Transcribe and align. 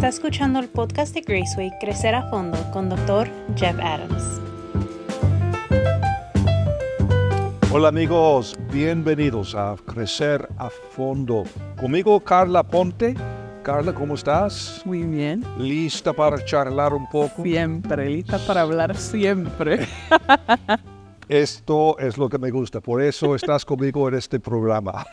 Está 0.00 0.08
escuchando 0.08 0.60
el 0.60 0.68
podcast 0.70 1.12
de 1.12 1.20
Graceway 1.20 1.70
Crecer 1.78 2.14
a 2.14 2.22
Fondo 2.30 2.56
con 2.72 2.88
Dr. 2.88 3.28
Jeff 3.54 3.78
Adams. 3.82 4.40
Hola 7.70 7.88
amigos, 7.88 8.56
bienvenidos 8.72 9.54
a 9.54 9.76
Crecer 9.84 10.48
a 10.56 10.70
Fondo. 10.70 11.44
Conmigo 11.78 12.18
Carla 12.20 12.62
Ponte. 12.62 13.14
Carla, 13.62 13.92
¿cómo 13.92 14.14
estás? 14.14 14.80
Muy 14.86 15.02
bien. 15.02 15.44
¿Lista 15.58 16.14
para 16.14 16.42
charlar 16.46 16.94
un 16.94 17.06
poco? 17.06 17.42
Siempre, 17.42 18.08
lista 18.08 18.38
para 18.46 18.62
hablar 18.62 18.96
siempre. 18.96 19.86
Esto 21.30 21.96
es 22.00 22.18
lo 22.18 22.28
que 22.28 22.38
me 22.38 22.50
gusta, 22.50 22.80
por 22.80 23.00
eso 23.00 23.36
estás 23.36 23.64
conmigo 23.64 24.08
en 24.08 24.14
este 24.16 24.40
programa, 24.40 25.06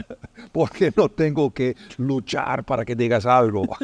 porque 0.52 0.92
no 0.96 1.08
tengo 1.08 1.52
que 1.52 1.74
luchar 1.98 2.62
para 2.64 2.84
que 2.84 2.94
digas 2.94 3.26
algo. 3.26 3.64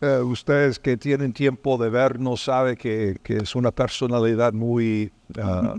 Eh, 0.00 0.20
ustedes 0.20 0.78
que 0.78 0.96
tienen 0.96 1.32
tiempo 1.32 1.76
de 1.76 1.90
vernos 1.90 2.44
saben 2.44 2.76
que, 2.76 3.18
que 3.20 3.38
es 3.38 3.56
una 3.56 3.72
personalidad 3.72 4.52
muy 4.52 5.10
uh, 5.36 5.74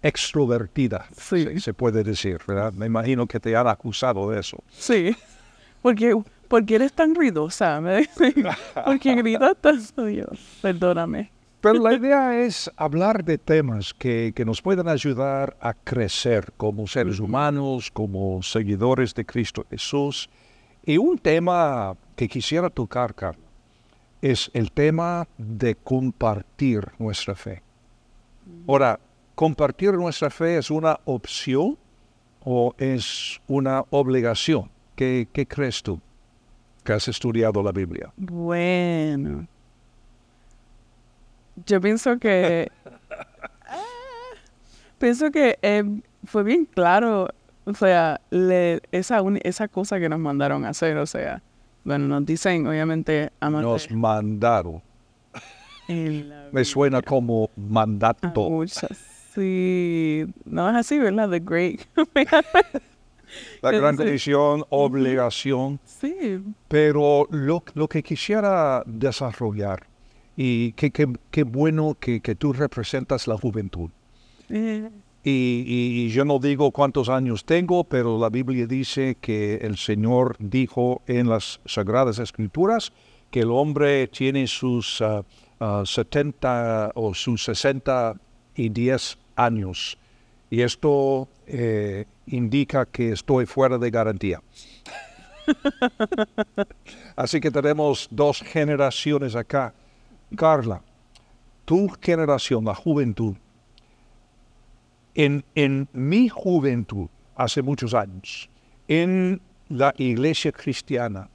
extrovertida, 0.00 1.06
Sí. 1.16 1.42
se, 1.42 1.58
se 1.58 1.74
puede 1.74 2.04
decir, 2.04 2.38
¿verdad? 2.46 2.72
Me 2.72 2.86
imagino 2.86 3.26
que 3.26 3.40
te 3.40 3.56
han 3.56 3.66
acusado 3.66 4.30
de 4.30 4.38
eso. 4.38 4.58
Sí. 4.70 5.16
Porque, 5.82 6.14
porque 6.46 6.76
eres 6.76 6.92
tan 6.92 7.16
ruidosa, 7.16 7.80
me 7.80 7.96
dicen. 7.96 8.46
Porque 8.84 9.12
gritas 9.16 9.56
tanto 9.60 10.08
yo. 10.08 10.26
Perdóname. 10.62 11.32
Pero 11.64 11.78
la 11.78 11.94
idea 11.94 12.44
es 12.44 12.70
hablar 12.76 13.24
de 13.24 13.38
temas 13.38 13.94
que, 13.94 14.34
que 14.36 14.44
nos 14.44 14.60
puedan 14.60 14.86
ayudar 14.86 15.56
a 15.62 15.72
crecer 15.72 16.52
como 16.58 16.86
seres 16.86 17.20
humanos, 17.20 17.90
como 17.90 18.42
seguidores 18.42 19.14
de 19.14 19.24
Cristo 19.24 19.64
Jesús. 19.70 20.28
Y 20.84 20.98
un 20.98 21.16
tema 21.16 21.96
que 22.16 22.28
quisiera 22.28 22.68
tocar, 22.68 23.14
Carlos, 23.14 23.48
es 24.20 24.50
el 24.52 24.72
tema 24.72 25.26
de 25.38 25.74
compartir 25.74 26.86
nuestra 26.98 27.34
fe. 27.34 27.62
Ahora, 28.68 29.00
¿compartir 29.34 29.94
nuestra 29.94 30.28
fe 30.28 30.58
es 30.58 30.70
una 30.70 31.00
opción 31.06 31.78
o 32.44 32.74
es 32.76 33.40
una 33.48 33.82
obligación? 33.88 34.70
¿Qué, 34.94 35.28
qué 35.32 35.46
crees 35.46 35.82
tú 35.82 35.98
que 36.84 36.92
has 36.92 37.08
estudiado 37.08 37.62
la 37.62 37.72
Biblia? 37.72 38.12
Bueno. 38.18 39.46
Yo 41.66 41.80
pienso 41.80 42.18
que. 42.18 42.70
Ah, 43.66 43.76
pienso 44.98 45.30
que 45.30 45.58
eh, 45.62 45.84
fue 46.24 46.42
bien 46.42 46.64
claro. 46.66 47.28
O 47.64 47.74
sea, 47.74 48.20
le- 48.30 48.82
esa, 48.92 49.22
uni- 49.22 49.40
esa 49.42 49.68
cosa 49.68 49.98
que 49.98 50.08
nos 50.08 50.18
mandaron 50.18 50.64
a 50.64 50.70
hacer. 50.70 50.96
O 50.98 51.06
sea, 51.06 51.42
bueno, 51.84 52.06
nos 52.08 52.26
dicen, 52.26 52.66
obviamente, 52.66 53.30
amarte 53.40 53.66
Nos 53.68 53.90
mandaron. 53.90 54.82
Me 55.88 56.64
suena 56.64 57.02
como 57.02 57.50
mandato. 57.56 58.48
muchas. 58.50 58.96
Sí. 59.34 60.24
No 60.44 60.68
es 60.70 60.76
así, 60.76 60.98
¿verdad? 60.98 61.28
The 61.30 61.40
Great. 61.40 61.80
La 63.62 63.72
gran 63.72 63.96
comisión, 63.96 64.64
obligación. 64.70 65.80
sí. 65.84 66.40
Pero 66.68 67.26
lo, 67.30 67.64
lo 67.74 67.88
que 67.88 68.00
quisiera 68.02 68.82
desarrollar, 68.86 69.86
y 70.36 70.72
qué 70.72 70.90
qué- 70.90 71.12
qué 71.30 71.42
bueno 71.44 71.96
que, 71.98 72.20
que 72.20 72.34
tú 72.34 72.52
representas 72.52 73.26
la 73.26 73.36
juventud. 73.36 73.90
Eh, 74.50 74.90
Y, 75.26 75.30
y- 75.66 76.04
y 76.04 76.08
yo 76.10 76.26
no 76.26 76.38
digo 76.38 76.70
cuántos 76.70 77.08
años 77.08 77.46
tengo, 77.46 77.84
pero 77.84 78.18
la 78.18 78.28
Biblia 78.28 78.66
dice 78.66 79.16
que 79.18 79.54
el 79.62 79.78
Señor 79.78 80.36
dijo 80.38 81.00
en 81.06 81.30
las 81.30 81.60
Sagradas 81.64 82.18
Escrituras 82.18 82.92
que 83.30 83.40
el 83.40 83.50
hombre 83.50 84.06
tiene 84.08 84.46
sus 84.46 85.00
ah, 85.00 85.24
ah, 85.60 85.82
70 85.86 86.92
o 86.94 87.14
sus 87.14 87.42
60 87.44 88.16
y 88.54 88.68
10 88.68 89.16
años. 89.36 89.96
Y 90.50 90.60
esto 90.60 91.26
eh, 91.46 92.04
indica 92.26 92.84
que 92.84 93.12
estoy 93.12 93.46
fuera 93.46 93.78
de 93.78 93.90
garantía. 93.90 94.42
Así 97.16 97.40
que 97.40 97.50
tenemos 97.50 98.08
dos 98.10 98.40
generaciones 98.42 99.34
acá. 99.36 99.72
Carla, 100.34 100.82
tu 101.64 101.88
generación, 102.00 102.64
la 102.64 102.74
juventud, 102.74 103.34
en, 105.14 105.44
en 105.54 105.88
mi 105.92 106.28
juventud, 106.28 107.08
hace 107.36 107.62
muchos 107.62 107.94
años, 107.94 108.48
en 108.88 109.40
la 109.68 109.94
iglesia 109.96 110.52
cristiana, 110.52 111.28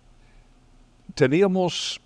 teníamos 1.15 2.01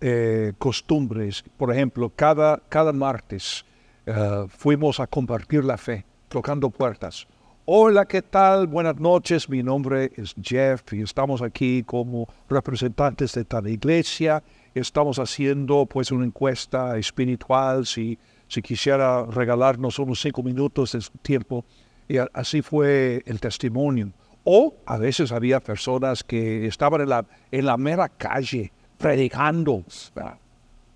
eh, 0.00 0.52
costumbres, 0.58 1.42
por 1.56 1.72
ejemplo, 1.72 2.10
cada, 2.14 2.58
cada 2.68 2.92
martes 2.92 3.64
eh, 4.06 4.46
fuimos 4.48 5.00
a 5.00 5.06
compartir 5.06 5.64
la 5.64 5.78
fe, 5.78 6.04
tocando 6.28 6.70
puertas. 6.70 7.26
Hola, 7.66 8.04
¿qué 8.04 8.20
tal? 8.20 8.66
Buenas 8.66 9.00
noches, 9.00 9.48
mi 9.48 9.62
nombre 9.62 10.12
es 10.16 10.34
Jeff 10.42 10.92
y 10.92 11.00
estamos 11.00 11.40
aquí 11.40 11.82
como 11.82 12.28
representantes 12.50 13.32
de 13.32 13.46
tal 13.46 13.66
iglesia. 13.66 14.42
Estamos 14.74 15.20
haciendo 15.20 15.86
pues 15.86 16.10
una 16.10 16.24
encuesta 16.24 16.98
espiritual, 16.98 17.86
si, 17.86 18.18
si 18.48 18.60
quisiera 18.60 19.24
regalarnos 19.24 19.98
unos 20.00 20.20
cinco 20.20 20.42
minutos 20.42 20.92
de 20.92 21.00
su 21.00 21.12
tiempo. 21.22 21.64
Y 22.08 22.16
así 22.32 22.60
fue 22.60 23.22
el 23.26 23.38
testimonio. 23.40 24.10
O 24.42 24.74
a 24.84 24.98
veces 24.98 25.30
había 25.32 25.60
personas 25.60 26.24
que 26.24 26.66
estaban 26.66 27.00
en 27.02 27.08
la, 27.08 27.24
en 27.52 27.66
la 27.66 27.76
mera 27.76 28.08
calle 28.08 28.72
predicando. 28.98 29.84
¿verdad? 30.14 30.38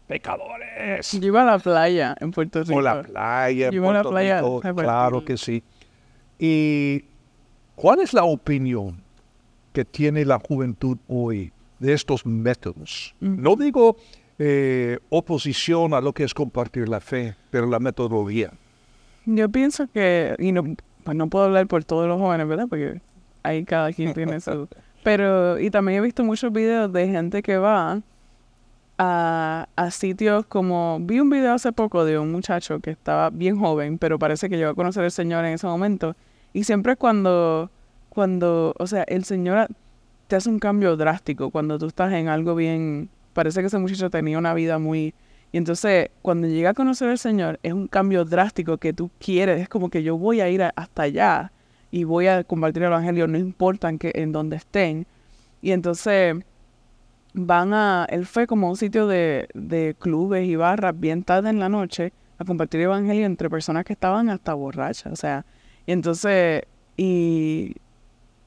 Pecadores. 0.09 1.12
Yo 1.12 1.27
iba 1.28 1.43
a 1.43 1.45
la 1.45 1.59
playa 1.59 2.16
en 2.19 2.33
Puerto 2.33 2.65
Rico. 2.65 2.78
O 2.78 2.81
la 2.81 3.03
playa. 3.03 3.71
Yo 3.71 3.77
iba 3.77 3.91
a 3.91 3.93
la 3.93 4.03
Puerto 4.03 4.10
playa 4.10 4.41
Rico, 4.41 4.60
Claro 4.60 5.25
que 5.25 5.37
sí. 5.37 5.62
¿Y 6.39 7.05
cuál 7.77 8.00
es 8.00 8.12
la 8.12 8.25
opinión 8.25 9.00
que 9.72 9.84
tiene 9.84 10.25
la 10.25 10.39
juventud 10.39 10.99
hoy 11.06 11.53
de 11.78 11.93
estos 11.93 12.27
métodos? 12.27 13.15
Mm. 13.21 13.43
No 13.43 13.56
digo 13.56 13.97
eh, 14.39 14.99
oposición 15.09 15.94
a 15.94 16.00
lo 16.00 16.12
que 16.12 16.25
es 16.25 16.33
compartir 16.33 16.89
la 16.89 17.00
fe, 17.00 17.34
pero 17.50 17.66
la 17.66 17.81
metodología. 17.81 18.53
Yo 19.27 19.49
pienso 19.49 19.89
que, 19.93 20.37
y 20.39 20.53
no, 20.53 20.77
pues 21.05 21.16
no 21.16 21.28
puedo 21.28 21.47
hablar 21.47 21.66
por 21.66 21.84
todos 21.84 22.06
los 22.06 22.21
jóvenes, 22.21 22.47
¿verdad? 22.47 22.66
Porque 22.69 23.00
ahí 23.43 23.65
cada 23.65 23.93
quien 23.93 24.15
tiene 24.15 24.41
su... 24.41 24.69
Pero, 25.05 25.59
y 25.59 25.71
también 25.71 25.99
he 25.99 26.00
visto 26.03 26.22
muchos 26.25 26.53
videos 26.53 26.93
de 26.93 27.06
gente 27.09 27.41
que 27.41 27.56
va 27.56 28.03
a, 28.99 29.69
a 29.77 29.91
sitios 29.91 30.45
como... 30.47 30.99
Vi 31.00 31.21
un 31.21 31.31
video 31.31 31.55
hace 31.55 31.72
poco 31.72 32.05
de 32.05 32.19
un 32.19 32.31
muchacho 32.33 32.81
que 32.81 32.91
estaba 32.91 33.31
bien 33.31 33.59
joven, 33.59 33.97
pero 33.97 34.19
parece 34.19 34.50
que 34.50 34.56
llegó 34.56 34.71
a 34.71 34.75
conocer 34.75 35.05
al 35.05 35.12
Señor 35.12 35.45
en 35.45 35.55
ese 35.55 35.66
momento. 35.66 36.15
Y 36.53 36.65
siempre 36.65 36.97
cuando, 36.97 37.71
cuando, 38.09 38.75
o 38.78 38.87
sea, 38.87 39.05
el 39.05 39.25
Señor 39.25 39.69
te 40.28 40.37
hace 40.37 40.49
un 40.49 40.61
cambio 40.61 40.97
drástico 40.97 41.50
cuando 41.50 41.78
tú 41.78 41.87
estás 41.87 42.12
en 42.12 42.28
algo 42.28 42.55
bien... 42.55 43.09
Parece 43.33 43.61
que 43.61 43.66
ese 43.66 43.78
muchacho 43.78 44.11
tenía 44.11 44.39
una 44.39 44.55
vida 44.55 44.78
muy... 44.78 45.15
Y 45.50 45.56
entonces, 45.56 46.11
cuando 46.22 46.47
llega 46.47 46.71
a 46.71 46.75
conocer 46.75 47.09
al 47.09 47.19
Señor, 47.19 47.59
es 47.62 47.72
un 47.72 47.89
cambio 47.89 48.25
drástico 48.25 48.77
que 48.77 48.93
tú 48.93 49.11
quieres. 49.19 49.61
Es 49.61 49.69
como 49.69 49.89
que 49.91 50.03
yo 50.03 50.19
voy 50.19 50.41
a 50.41 50.50
ir 50.50 50.62
a- 50.62 50.72
hasta 50.77 51.03
allá 51.05 51.53
y 51.91 52.05
voy 52.05 52.27
a 52.27 52.44
compartir 52.44 52.83
el 52.83 52.89
Evangelio, 52.89 53.27
no 53.27 53.39
importa 53.39 53.89
en, 53.89 53.99
qué, 53.99 54.12
en 54.15 54.31
dónde 54.33 54.56
estén. 54.56 55.06
Y 55.62 55.71
entonces 55.72 56.37
van 57.33 57.72
a... 57.72 58.06
Él 58.10 58.27
fue 58.27 58.47
como 58.47 58.69
un 58.69 58.77
sitio 58.77 59.06
de, 59.06 59.49
de 59.55 59.97
clubes 59.99 60.47
y 60.47 60.56
barras 60.56 60.99
bien 61.00 61.22
tarde 61.22 61.49
en 61.49 61.59
la 61.60 61.71
noche 61.71 62.12
a 62.39 62.45
compartir 62.45 62.81
el 62.81 62.87
Evangelio 62.87 63.25
entre 63.25 63.49
personas 63.49 63.84
que 63.84 63.95
estaban 63.95 64.28
hasta 64.28 64.53
borrachas. 64.55 65.12
O 65.12 65.16
sea, 65.16 65.47
y 65.87 65.93
entonces... 65.93 66.65
Y, 66.97 67.75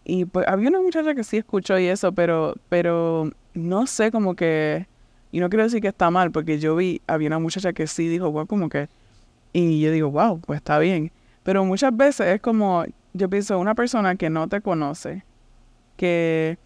y 0.04 0.26
pues 0.26 0.48
había 0.48 0.70
una 0.70 0.82
muchacha 0.82 1.14
que 1.16 1.24
sí 1.24 1.38
escuchó 1.38 1.78
y 1.80 1.86
eso, 1.88 2.12
pero, 2.12 2.56
pero 2.70 3.30
no 3.54 3.88
sé, 3.88 4.12
como 4.12 4.36
que... 4.36 4.88
Y 5.32 5.40
no 5.40 5.50
quiero 5.50 5.64
decir 5.64 5.82
que 5.82 5.88
está 5.90 6.10
mal, 6.12 6.32
porque 6.32 6.60
yo 6.60 6.76
vi, 6.76 7.02
había 7.08 7.28
una 7.28 7.40
muchacha 7.40 7.72
que 7.74 7.88
sí 7.88 8.08
dijo, 8.08 8.32
wow, 8.32 8.48
como 8.48 8.68
que... 8.70 8.90
Y 9.54 9.80
yo 9.82 9.92
digo, 9.92 10.12
wow, 10.12 10.40
pues 10.40 10.58
está 10.58 10.80
bien. 10.80 11.12
Pero 11.44 11.64
muchas 11.66 11.96
veces 11.96 12.28
es 12.28 12.42
como, 12.42 12.84
yo 13.14 13.30
pienso, 13.30 13.58
una 13.60 13.76
persona 13.76 14.16
que 14.16 14.30
no 14.30 14.48
te 14.48 14.62
conoce, 14.62 15.24
que, 15.98 16.58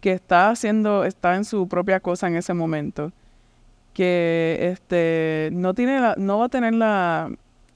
que 0.00 0.12
está 0.12 0.50
haciendo, 0.50 1.04
está 1.04 1.36
en 1.36 1.44
su 1.44 1.68
propia 1.68 2.00
cosa 2.00 2.28
en 2.28 2.36
ese 2.36 2.54
momento, 2.54 3.12
que 3.94 4.58
este 4.72 5.50
no 5.52 5.74
tiene 5.74 6.00
la- 6.00 6.14
no 6.16 6.38
va 6.38 6.46
a 6.46 6.48
tener 6.48 6.74
la, 6.74 7.30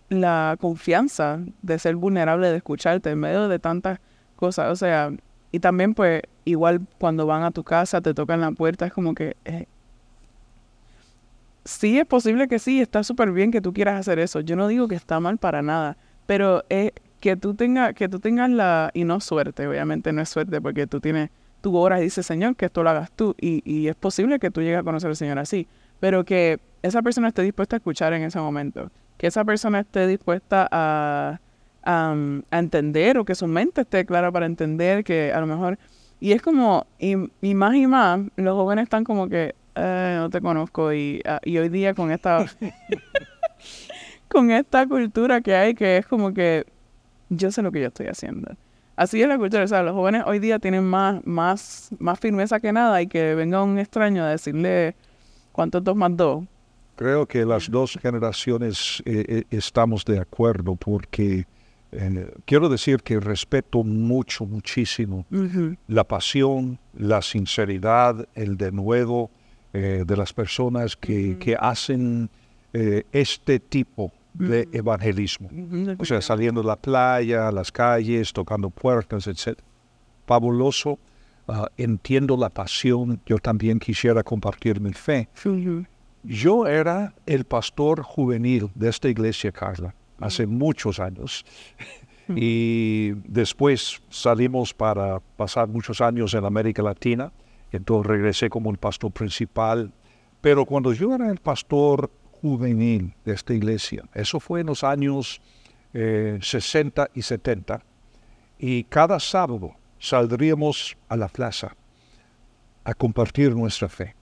la 0.08 0.56
confianza 0.60 1.40
de 1.62 1.78
ser 1.78 1.96
vulnerable, 1.96 2.48
de 2.50 2.56
escucharte 2.56 3.10
en 3.10 3.18
medio 3.20 3.48
de 3.48 3.58
tantas 3.58 3.98
cosas. 4.34 4.70
O 4.70 4.76
sea, 4.76 5.12
y 5.52 5.60
también 5.60 5.94
pues 5.94 6.22
igual 6.44 6.80
cuando 6.98 7.26
van 7.26 7.42
a 7.42 7.50
tu 7.50 7.64
casa, 7.64 8.00
te 8.00 8.14
tocan 8.14 8.40
la 8.40 8.52
puerta, 8.52 8.86
es 8.86 8.92
como 8.92 9.14
que 9.14 9.36
eh, 9.44 9.66
sí 11.64 11.98
es 11.98 12.06
posible 12.06 12.48
que 12.48 12.58
sí, 12.58 12.80
está 12.80 13.02
súper 13.02 13.32
bien 13.32 13.50
que 13.50 13.60
tú 13.60 13.72
quieras 13.72 13.98
hacer 14.00 14.18
eso. 14.18 14.40
Yo 14.40 14.56
no 14.56 14.68
digo 14.68 14.88
que 14.88 14.94
está 14.94 15.20
mal 15.20 15.38
para 15.38 15.62
nada, 15.62 15.96
pero 16.26 16.64
es 16.68 16.92
que 17.20 17.36
tú 17.36 17.54
tengas, 17.54 17.94
que 17.94 18.08
tú 18.08 18.20
tengas 18.20 18.50
la, 18.50 18.90
y 18.94 19.04
no 19.04 19.20
suerte, 19.20 19.66
obviamente 19.66 20.12
no 20.12 20.20
es 20.20 20.28
suerte 20.28 20.60
porque 20.60 20.86
tú 20.86 21.00
tienes 21.00 21.30
tú 21.64 21.74
oras 21.78 22.00
y 22.00 22.04
dices, 22.04 22.26
Señor, 22.26 22.56
que 22.56 22.66
esto 22.66 22.82
lo 22.82 22.90
hagas 22.90 23.10
tú. 23.10 23.34
Y, 23.40 23.62
y 23.64 23.88
es 23.88 23.96
posible 23.96 24.38
que 24.38 24.50
tú 24.50 24.60
llegues 24.60 24.80
a 24.80 24.82
conocer 24.82 25.08
al 25.08 25.16
Señor 25.16 25.38
así, 25.38 25.66
pero 25.98 26.22
que 26.26 26.60
esa 26.82 27.00
persona 27.00 27.28
esté 27.28 27.40
dispuesta 27.40 27.76
a 27.76 27.78
escuchar 27.78 28.12
en 28.12 28.22
ese 28.22 28.38
momento, 28.38 28.90
que 29.16 29.26
esa 29.26 29.42
persona 29.46 29.80
esté 29.80 30.06
dispuesta 30.06 30.68
a, 30.70 31.40
a, 31.84 32.14
a 32.50 32.58
entender 32.58 33.18
o 33.18 33.24
que 33.24 33.34
su 33.34 33.46
mente 33.46 33.82
esté 33.82 34.04
clara 34.06 34.30
para 34.32 34.46
entender 34.46 35.04
que 35.04 35.32
a 35.32 35.40
lo 35.40 35.46
mejor... 35.46 35.78
Y 36.20 36.32
es 36.32 36.40
como, 36.40 36.86
y, 36.98 37.16
y 37.42 37.54
más 37.54 37.74
y 37.74 37.86
más, 37.86 38.20
los 38.36 38.54
jóvenes 38.54 38.84
están 38.84 39.04
como 39.04 39.28
que, 39.28 39.54
"Eh, 39.74 40.14
no 40.18 40.30
te 40.30 40.40
conozco. 40.40 40.92
Y, 40.92 41.20
ah, 41.26 41.40
y 41.44 41.58
hoy 41.58 41.68
día 41.68 41.92
con 41.92 42.10
esta, 42.10 42.46
con 44.28 44.50
esta 44.50 44.86
cultura 44.86 45.40
que 45.40 45.54
hay, 45.54 45.74
que 45.74 45.98
es 45.98 46.06
como 46.06 46.32
que 46.32 46.64
yo 47.28 47.50
sé 47.50 47.62
lo 47.62 47.72
que 47.72 47.80
yo 47.80 47.88
estoy 47.88 48.06
haciendo. 48.06 48.54
Así 48.96 49.20
es 49.20 49.28
la 49.28 49.36
cultura, 49.38 49.64
o 49.64 49.68
sea, 49.68 49.82
los 49.82 49.92
jóvenes 49.94 50.22
hoy 50.24 50.38
día 50.38 50.58
tienen 50.60 50.84
más, 50.84 51.20
más, 51.26 51.90
más 51.98 52.18
firmeza 52.20 52.60
que 52.60 52.72
nada 52.72 53.02
y 53.02 53.08
que 53.08 53.34
venga 53.34 53.62
un 53.62 53.78
extraño 53.78 54.22
a 54.22 54.28
decirle 54.28 54.94
cuánto 55.52 55.78
es 55.78 55.84
dos 55.84 55.96
más 55.96 56.16
dos. 56.16 56.44
Creo 56.96 57.26
que 57.26 57.44
las 57.44 57.68
dos 57.68 57.98
generaciones 58.00 59.02
eh, 59.04 59.24
eh, 59.28 59.44
estamos 59.50 60.04
de 60.04 60.20
acuerdo 60.20 60.76
porque 60.76 61.44
eh, 61.94 62.34
quiero 62.44 62.68
decir 62.68 63.02
que 63.02 63.18
respeto 63.20 63.82
mucho, 63.84 64.46
muchísimo 64.46 65.24
Ujú, 65.30 65.76
la 65.88 66.04
pasión, 66.04 66.78
la 66.94 67.22
sinceridad, 67.22 68.28
el 68.34 68.56
denuedo 68.56 69.30
eh, 69.72 70.04
de 70.06 70.16
las 70.16 70.32
personas 70.32 70.96
que, 70.96 71.30
Ujú. 71.30 71.38
que 71.38 71.56
hacen 71.58 72.28
eh, 72.72 73.04
este 73.12 73.60
tipo 73.60 74.12
de 74.34 74.68
evangelismo. 74.72 75.48
O 75.96 76.04
sea, 76.04 76.20
saliendo 76.20 76.60
a 76.60 76.64
la 76.64 76.76
playa, 76.76 77.46
a 77.46 77.52
las 77.52 77.70
calles, 77.70 78.32
tocando 78.32 78.68
puertas, 78.68 79.28
etc. 79.28 79.58
Fabuloso. 80.26 80.98
Ah, 81.46 81.68
entiendo 81.76 82.36
la 82.36 82.48
pasión. 82.48 83.20
Yo 83.26 83.38
también 83.38 83.78
quisiera 83.78 84.24
compartir 84.24 84.80
mi 84.80 84.92
fe. 84.92 85.28
Yo 86.24 86.66
era 86.66 87.14
el 87.26 87.44
pastor 87.44 88.02
juvenil 88.02 88.70
de 88.74 88.88
esta 88.88 89.08
iglesia, 89.08 89.52
Carla, 89.52 89.94
hace 90.24 90.46
muchos 90.46 90.98
años. 91.00 91.44
y 92.28 93.10
después 93.28 94.00
salimos 94.08 94.72
para 94.72 95.20
pasar 95.20 95.68
muchos 95.68 96.00
años 96.00 96.34
en 96.34 96.44
América 96.44 96.82
Latina. 96.82 97.32
Entonces 97.70 98.06
regresé 98.06 98.48
como 98.48 98.70
el 98.70 98.78
pastor 98.78 99.12
principal. 99.12 99.92
Pero 100.40 100.64
cuando 100.64 100.92
yo 100.92 101.14
era 101.14 101.30
el 101.30 101.38
pastor 101.38 102.10
juvenil 102.40 103.14
de 103.24 103.32
esta 103.32 103.54
iglesia, 103.54 104.04
eso 104.14 104.40
fue 104.40 104.60
en 104.60 104.66
los 104.66 104.84
años 104.84 105.40
eh, 105.94 106.38
60 106.42 107.10
y 107.14 107.22
70, 107.22 107.82
y 108.58 108.84
cada 108.84 109.20
sábado 109.20 109.72
saldríamos 109.98 110.96
a 111.08 111.16
la 111.16 111.28
plaza 111.28 111.74
a 112.84 112.94
compartir 112.94 113.54
nuestra 113.54 113.88
fe. 113.88 114.14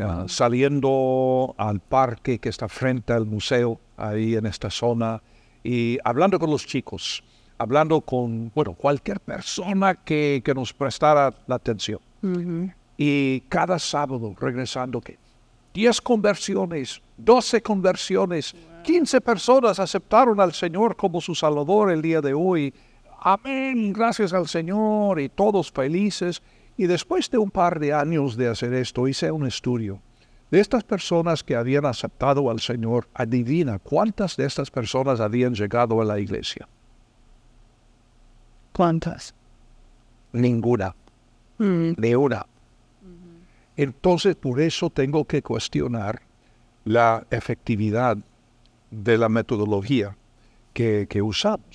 Ah, 0.00 0.24
saliendo 0.26 1.54
al 1.56 1.78
parque 1.78 2.38
que 2.40 2.48
está 2.48 2.68
frente 2.68 3.12
al 3.12 3.24
museo, 3.24 3.80
ahí 3.96 4.34
en 4.34 4.46
esta 4.46 4.68
zona, 4.68 5.22
y 5.62 5.98
hablando 6.04 6.40
con 6.40 6.50
los 6.50 6.66
chicos, 6.66 7.22
hablando 7.56 8.00
con, 8.00 8.50
bueno, 8.52 8.74
cualquier 8.74 9.20
persona 9.20 9.94
que, 9.94 10.42
que 10.44 10.54
nos 10.54 10.72
prestara 10.72 11.32
la 11.46 11.54
atención. 11.54 12.00
Y 12.96 13.40
cada 13.42 13.78
sábado 13.78 14.34
regresando, 14.40 15.00
que 15.00 15.18
10 15.74 16.00
conversiones, 16.00 17.00
12 17.18 17.62
conversiones, 17.62 18.54
15 18.82 19.20
personas 19.20 19.78
aceptaron 19.78 20.40
al 20.40 20.52
Señor 20.52 20.96
como 20.96 21.20
su 21.20 21.34
Salvador 21.34 21.92
el 21.92 22.02
día 22.02 22.20
de 22.20 22.34
hoy. 22.34 22.74
Amén, 23.20 23.92
gracias 23.92 24.32
al 24.32 24.48
Señor 24.48 25.20
y 25.20 25.28
todos 25.28 25.70
felices. 25.70 26.42
Y 26.76 26.86
después 26.86 27.30
de 27.30 27.38
un 27.38 27.50
par 27.50 27.80
de 27.80 27.92
años 27.92 28.36
de 28.36 28.48
hacer 28.48 28.74
esto, 28.74 29.08
hice 29.08 29.30
un 29.30 29.46
estudio 29.46 30.00
de 30.50 30.60
estas 30.60 30.84
personas 30.84 31.42
que 31.42 31.56
habían 31.56 31.86
aceptado 31.86 32.50
al 32.50 32.60
Señor. 32.60 33.08
Adivina 33.14 33.78
cuántas 33.78 34.36
de 34.36 34.44
estas 34.44 34.70
personas 34.70 35.20
habían 35.20 35.54
llegado 35.54 36.00
a 36.00 36.04
la 36.04 36.20
iglesia. 36.20 36.68
¿Cuántas? 38.72 39.34
Ninguna. 40.32 40.94
Mm, 41.58 41.92
ni 41.96 42.14
una. 42.14 42.46
Entonces, 43.76 44.36
por 44.36 44.60
eso 44.60 44.90
tengo 44.90 45.24
que 45.24 45.42
cuestionar 45.42 46.22
la 46.84 47.26
efectividad 47.30 48.18
de 48.90 49.18
la 49.18 49.28
metodología 49.28 50.16
que, 50.76 51.06
que 51.08 51.22
usamos. 51.22 51.66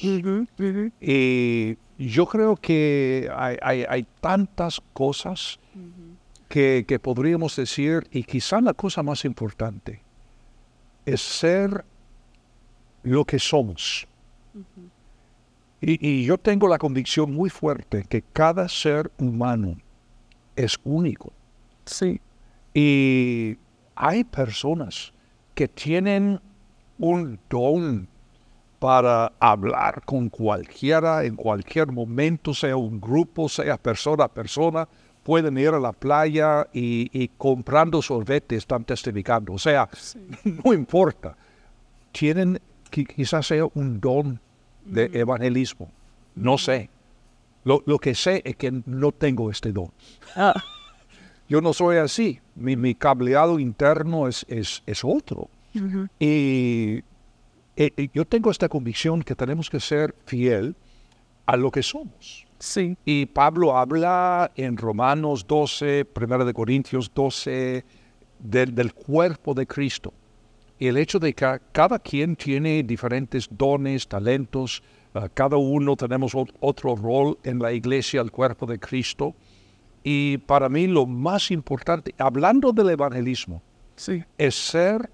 Y 0.99 1.75
yo 1.97 2.25
creo 2.27 2.55
que 2.55 3.27
hay, 3.35 3.57
hay- 3.61 3.85
hay 3.89 4.05
tantas 4.21 4.79
cosas 4.93 5.59
que, 6.47 6.85
que 6.87 6.99
podríamos 6.99 7.55
decir, 7.55 8.07
y 8.11 8.23
quizá 8.23 8.61
la 8.61 8.73
cosa 8.73 9.01
más 9.01 9.25
importante 9.25 10.01
es 11.05 11.19
ser 11.21 11.83
lo 13.01 13.25
que 13.25 13.39
somos. 13.39 14.07
Y, 15.81 15.97
y 16.07 16.23
yo 16.25 16.37
tengo 16.37 16.67
la 16.67 16.77
convicción 16.77 17.33
muy 17.33 17.49
fuerte 17.49 18.05
que 18.07 18.21
cada 18.21 18.69
ser 18.69 19.11
humano 19.17 19.77
es 20.55 20.77
único. 20.83 21.33
Sí. 21.85 22.21
Y 22.73 23.57
hay 23.95 24.23
personas 24.25 25.11
que 25.55 25.67
tienen 25.67 26.39
un 26.99 27.39
don 27.49 28.07
para 28.81 29.31
hablar 29.39 30.01
con 30.05 30.27
cualquiera 30.29 31.23
en 31.23 31.35
cualquier 31.35 31.91
momento, 31.91 32.51
sea 32.51 32.75
un 32.75 32.99
grupo, 32.99 33.47
sea 33.47 33.77
persona 33.77 34.23
a 34.23 34.27
persona. 34.27 34.87
Pueden 35.21 35.55
ir 35.59 35.67
a 35.69 35.79
la 35.79 35.91
playa 35.93 36.67
y, 36.73 37.07
y 37.13 37.27
comprando 37.37 38.01
sorbete 38.01 38.55
están 38.55 38.83
testificando. 38.83 39.53
O 39.53 39.59
sea, 39.59 39.87
no 40.65 40.73
importa. 40.73 41.37
Tienen, 42.11 42.59
qui- 42.91 43.05
quizás 43.05 43.45
sea 43.45 43.67
un 43.75 44.01
don 44.01 44.39
de 44.83 45.11
evangelismo. 45.13 45.91
No 46.33 46.57
sé. 46.57 46.89
Lo, 47.63 47.83
lo 47.85 47.99
que 47.99 48.15
sé 48.15 48.41
es 48.43 48.55
que 48.55 48.81
no 48.87 49.11
tengo 49.11 49.51
este 49.51 49.71
don. 49.71 49.91
Ah, 50.35 50.55
Yo 51.47 51.61
no 51.61 51.71
soy 51.73 51.97
así. 51.97 52.39
Mi, 52.55 52.75
mi 52.75 52.95
cableado 52.95 53.59
interno 53.59 54.27
es, 54.27 54.43
es, 54.49 54.81
es 54.87 55.03
otro. 55.03 55.49
Y 56.19 57.03
eh, 57.85 57.93
eh, 57.97 58.07
yo 58.13 58.25
tengo 58.25 58.51
esta 58.51 58.67
convicción 58.69 59.21
que 59.23 59.35
tenemos 59.35 59.69
que 59.69 59.79
ser 59.79 60.13
fiel 60.25 60.75
a 61.45 61.55
lo 61.57 61.71
que 61.71 61.81
somos. 61.83 62.45
sí. 62.59 62.95
Y 63.05 63.25
Pablo 63.25 63.75
habla 63.77 64.51
en 64.55 64.77
Romanos 64.77 65.45
12, 65.47 66.05
1 66.15 66.45
de 66.45 66.53
Corintios 66.53 67.11
12, 67.13 67.83
del, 68.39 68.75
del 68.75 68.93
cuerpo 68.93 69.53
de 69.53 69.65
Cristo. 69.65 70.13
Y 70.79 70.87
el 70.87 70.97
hecho 70.97 71.19
de 71.19 71.33
que 71.33 71.59
cada 71.71 71.99
quien 71.99 72.35
tiene 72.35 72.83
diferentes 72.83 73.47
dones, 73.51 74.07
talentos, 74.07 74.81
ah, 75.13 75.27
cada 75.33 75.57
uno 75.57 75.95
tenemos 75.95 76.33
ot- 76.33 76.53
otro 76.59 76.95
rol 76.95 77.37
en 77.43 77.59
la 77.59 77.71
iglesia, 77.71 78.21
el 78.21 78.31
cuerpo 78.31 78.65
de 78.65 78.79
Cristo. 78.79 79.35
Y 80.03 80.37
para 80.39 80.69
mí 80.69 80.87
lo 80.87 81.05
más 81.05 81.51
importante, 81.51 82.13
hablando 82.17 82.71
del 82.73 82.89
evangelismo, 82.89 83.61
Sí. 83.95 84.23
es 84.37 84.55
ser 84.55 85.09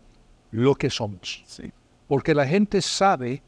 lo 0.51 0.73
que 0.75 0.89
somos. 0.89 1.43
Sí. 1.45 1.71
Porque 2.07 2.33
la 2.33 2.45
gente 2.47 2.81
sabe 2.81 3.41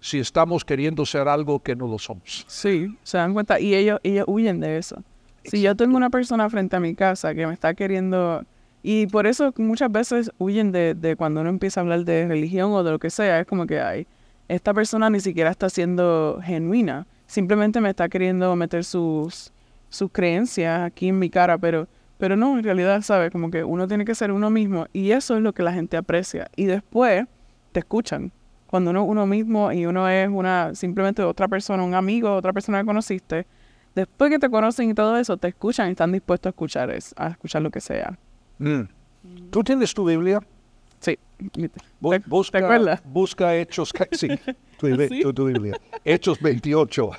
si 0.00 0.18
estamos 0.18 0.64
queriendo 0.64 1.04
ser 1.04 1.28
algo 1.28 1.60
que 1.60 1.74
no 1.74 1.86
lo 1.86 1.98
somos. 1.98 2.44
Sí, 2.48 2.96
se 3.02 3.18
dan 3.18 3.34
cuenta 3.34 3.58
y 3.60 3.74
ellos, 3.74 3.98
ellos 4.02 4.24
huyen 4.28 4.60
de 4.60 4.78
eso. 4.78 5.02
Si 5.44 5.62
yo 5.62 5.76
tengo 5.76 5.96
una 5.96 6.10
persona 6.10 6.48
frente 6.50 6.76
a 6.76 6.80
mi 6.80 6.94
casa 6.94 7.34
que 7.34 7.46
me 7.46 7.52
está 7.52 7.74
queriendo, 7.74 8.44
y 8.82 9.06
por 9.06 9.26
eso 9.26 9.52
muchas 9.58 9.90
veces 9.90 10.30
huyen 10.38 10.72
de, 10.72 10.94
de 10.94 11.16
cuando 11.16 11.40
uno 11.40 11.50
empieza 11.50 11.80
a 11.80 11.82
hablar 11.82 12.04
de 12.04 12.26
religión 12.26 12.72
o 12.72 12.82
de 12.82 12.90
lo 12.90 12.98
que 12.98 13.10
sea, 13.10 13.40
es 13.40 13.46
como 13.46 13.66
que 13.66 13.80
hay, 13.80 14.06
esta 14.48 14.72
persona 14.74 15.10
ni 15.10 15.20
siquiera 15.20 15.50
está 15.50 15.68
siendo 15.68 16.40
genuina, 16.42 17.06
simplemente 17.26 17.80
me 17.80 17.90
está 17.90 18.08
queriendo 18.08 18.54
meter 18.56 18.84
sus, 18.84 19.52
sus 19.88 20.10
creencias 20.10 20.82
aquí 20.82 21.08
en 21.08 21.18
mi 21.18 21.30
cara, 21.30 21.58
pero, 21.58 21.88
pero 22.18 22.36
no, 22.36 22.58
en 22.58 22.64
realidad, 22.64 23.02
¿sabes? 23.02 23.30
Como 23.30 23.50
que 23.50 23.64
uno 23.64 23.88
tiene 23.88 24.04
que 24.04 24.14
ser 24.14 24.32
uno 24.32 24.50
mismo 24.50 24.86
y 24.92 25.10
eso 25.10 25.36
es 25.36 25.42
lo 25.42 25.52
que 25.52 25.62
la 25.62 25.72
gente 25.72 25.96
aprecia. 25.96 26.48
Y 26.56 26.66
después 26.66 27.26
te 27.76 27.80
escuchan. 27.80 28.32
Cuando 28.66 28.90
uno 28.90 29.04
uno 29.04 29.26
mismo 29.26 29.70
y 29.70 29.84
uno 29.84 30.08
es 30.08 30.28
una 30.30 30.74
simplemente 30.74 31.22
otra 31.22 31.46
persona, 31.46 31.82
un 31.82 31.94
amigo, 31.94 32.34
otra 32.34 32.54
persona 32.54 32.80
que 32.80 32.86
conociste, 32.86 33.46
después 33.94 34.30
que 34.30 34.38
te 34.38 34.48
conocen 34.48 34.88
y 34.90 34.94
todo 34.94 35.16
eso, 35.18 35.36
te 35.36 35.48
escuchan 35.48 35.88
y 35.88 35.90
están 35.90 36.10
dispuestos 36.10 36.48
a 36.48 36.50
escuchar 36.50 36.90
es, 36.90 37.14
a 37.18 37.28
escuchar 37.28 37.60
lo 37.62 37.70
que 37.70 37.80
sea. 37.82 38.18
Mm. 38.58 38.80
¿Tú 39.50 39.62
tienes 39.62 39.92
tu 39.92 40.04
Biblia? 40.06 40.40
Sí. 41.00 41.18
Bu- 42.00 42.10
¿Te, 42.10 42.28
busca, 42.28 42.58
te 42.58 42.64
acuerdas? 42.64 43.02
Busca 43.04 43.54
Hechos, 43.54 43.92
sí, 44.12 44.28
tu, 44.78 44.86
Biblia- 44.86 45.08
¿Sí? 45.08 45.20
tu- 45.20 45.34
tu 45.34 45.44
Biblia. 45.46 45.78
Hechos 46.04 46.40
28, 46.40 47.10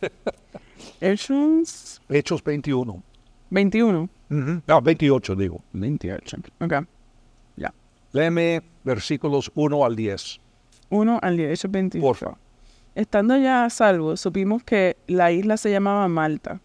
Hechos 1.00 2.00
Hechos 2.08 2.42
21. 2.42 3.02
21. 3.50 4.08
Ujú. 4.30 4.62
No, 4.66 4.80
28 4.80 5.36
digo. 5.36 5.62
28. 5.74 6.38
Ok. 6.60 6.72
Léeme 8.14 8.60
versículos 8.84 9.50
1 9.54 9.84
al 9.84 9.96
10, 9.96 10.40
1 10.90 11.18
al 11.22 11.36
10, 11.36 11.50
Hechos 11.50 11.70
28. 11.70 12.02
porfa. 12.02 12.36
Estando 12.94 13.36
ya 13.38 13.64
a 13.64 13.70
salvo, 13.70 14.16
supimos 14.16 14.62
que 14.62 14.96
la 15.06 15.32
isla 15.32 15.56
se 15.56 15.70
llamaba 15.70 16.08
Malta, 16.08 16.60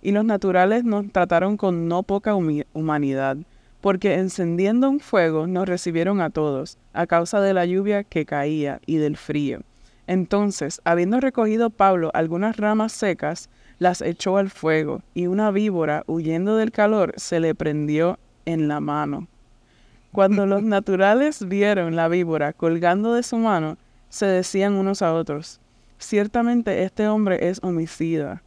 y 0.00 0.12
los 0.12 0.24
naturales 0.24 0.84
nos 0.84 1.10
trataron 1.10 1.56
con 1.56 1.88
no 1.88 2.02
poca 2.02 2.34
humanidad, 2.34 3.36
porque 3.80 4.14
encendiendo 4.14 4.88
un 4.88 5.00
fuego 5.00 5.46
nos 5.46 5.68
recibieron 5.68 6.20
a 6.20 6.30
todos, 6.30 6.78
a 6.92 7.06
causa 7.06 7.40
de 7.40 7.52
la 7.52 7.66
lluvia 7.66 8.04
que 8.04 8.24
caía 8.24 8.80
y 8.86 8.96
del 8.96 9.16
frío. 9.16 9.60
Entonces, 10.06 10.80
habiendo 10.84 11.20
recogido 11.20 11.70
Pablo 11.70 12.10
algunas 12.14 12.56
ramas 12.56 12.92
secas, 12.92 13.50
las 13.78 14.02
echó 14.02 14.36
al 14.36 14.50
fuego, 14.50 15.02
y 15.14 15.26
una 15.26 15.50
víbora, 15.50 16.04
huyendo 16.06 16.56
del 16.56 16.70
calor, 16.70 17.12
se 17.16 17.40
le 17.40 17.54
prendió 17.54 18.18
en 18.44 18.68
la 18.68 18.80
mano. 18.80 19.26
Cuando 20.12 20.44
los 20.44 20.62
naturales 20.62 21.48
vieron 21.48 21.96
la 21.96 22.06
víbora 22.06 22.52
colgando 22.52 23.14
de 23.14 23.22
su 23.22 23.38
mano, 23.38 23.78
se 24.10 24.26
decían 24.26 24.74
unos 24.74 25.00
a 25.00 25.14
otros, 25.14 25.58
ciertamente 25.96 26.82
este 26.82 27.08
hombre 27.08 27.48
es 27.48 27.60
homicida, 27.62 28.42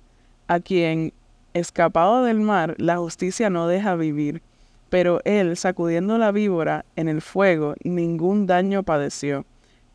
a 0.47 0.59
quien, 0.59 1.11
escapado 1.55 2.23
del 2.23 2.39
mar, 2.39 2.75
la 2.77 2.97
justicia 2.97 3.49
no 3.49 3.67
deja 3.67 3.95
vivir. 3.95 4.43
Pero 4.91 5.21
él, 5.25 5.57
sacudiendo 5.57 6.19
la 6.19 6.31
víbora 6.31 6.85
en 6.95 7.09
el 7.09 7.23
fuego, 7.23 7.73
ningún 7.83 8.45
daño 8.45 8.83
padeció. 8.83 9.43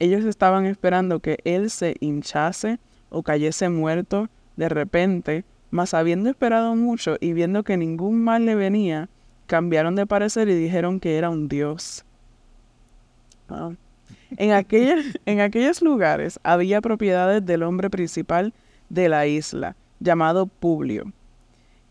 Ellos 0.01 0.25
estaban 0.25 0.67
esperando 0.67 1.21
que 1.21 1.39
él 1.45 1.71
se 1.71 1.95
hinchase 2.01 2.81
o 3.11 3.23
cayese 3.23 3.69
muerto 3.69 4.29
de 4.57 4.69
repente, 4.69 5.45
mas 5.71 5.95
habiendo 5.95 6.31
esperado 6.31 6.75
mucho 6.75 7.17
y 7.21 7.33
viendo 7.33 7.63
que 7.63 7.77
ningún 7.77 8.25
mal 8.25 8.45
le 8.45 8.57
venía, 8.57 9.09
cambiaron 9.51 9.97
de 9.97 10.07
parecer 10.07 10.49
y 10.49 10.55
dijeron 10.55 11.01
que 11.01 11.19
era 11.19 11.29
un 11.29 11.49
dios. 11.49 12.05
En, 14.37 14.53
aquellos, 14.53 15.05
en 15.27 15.41
aquellos 15.41 15.83
lugares 15.83 16.39
había 16.45 16.81
propiedades 16.81 17.45
del 17.45 17.65
hombre 17.65 17.91
principal 17.91 18.55
de 18.91 19.09
la 19.09 19.27
isla, 19.27 19.75
llamado 19.99 20.47
Publio, 20.47 21.13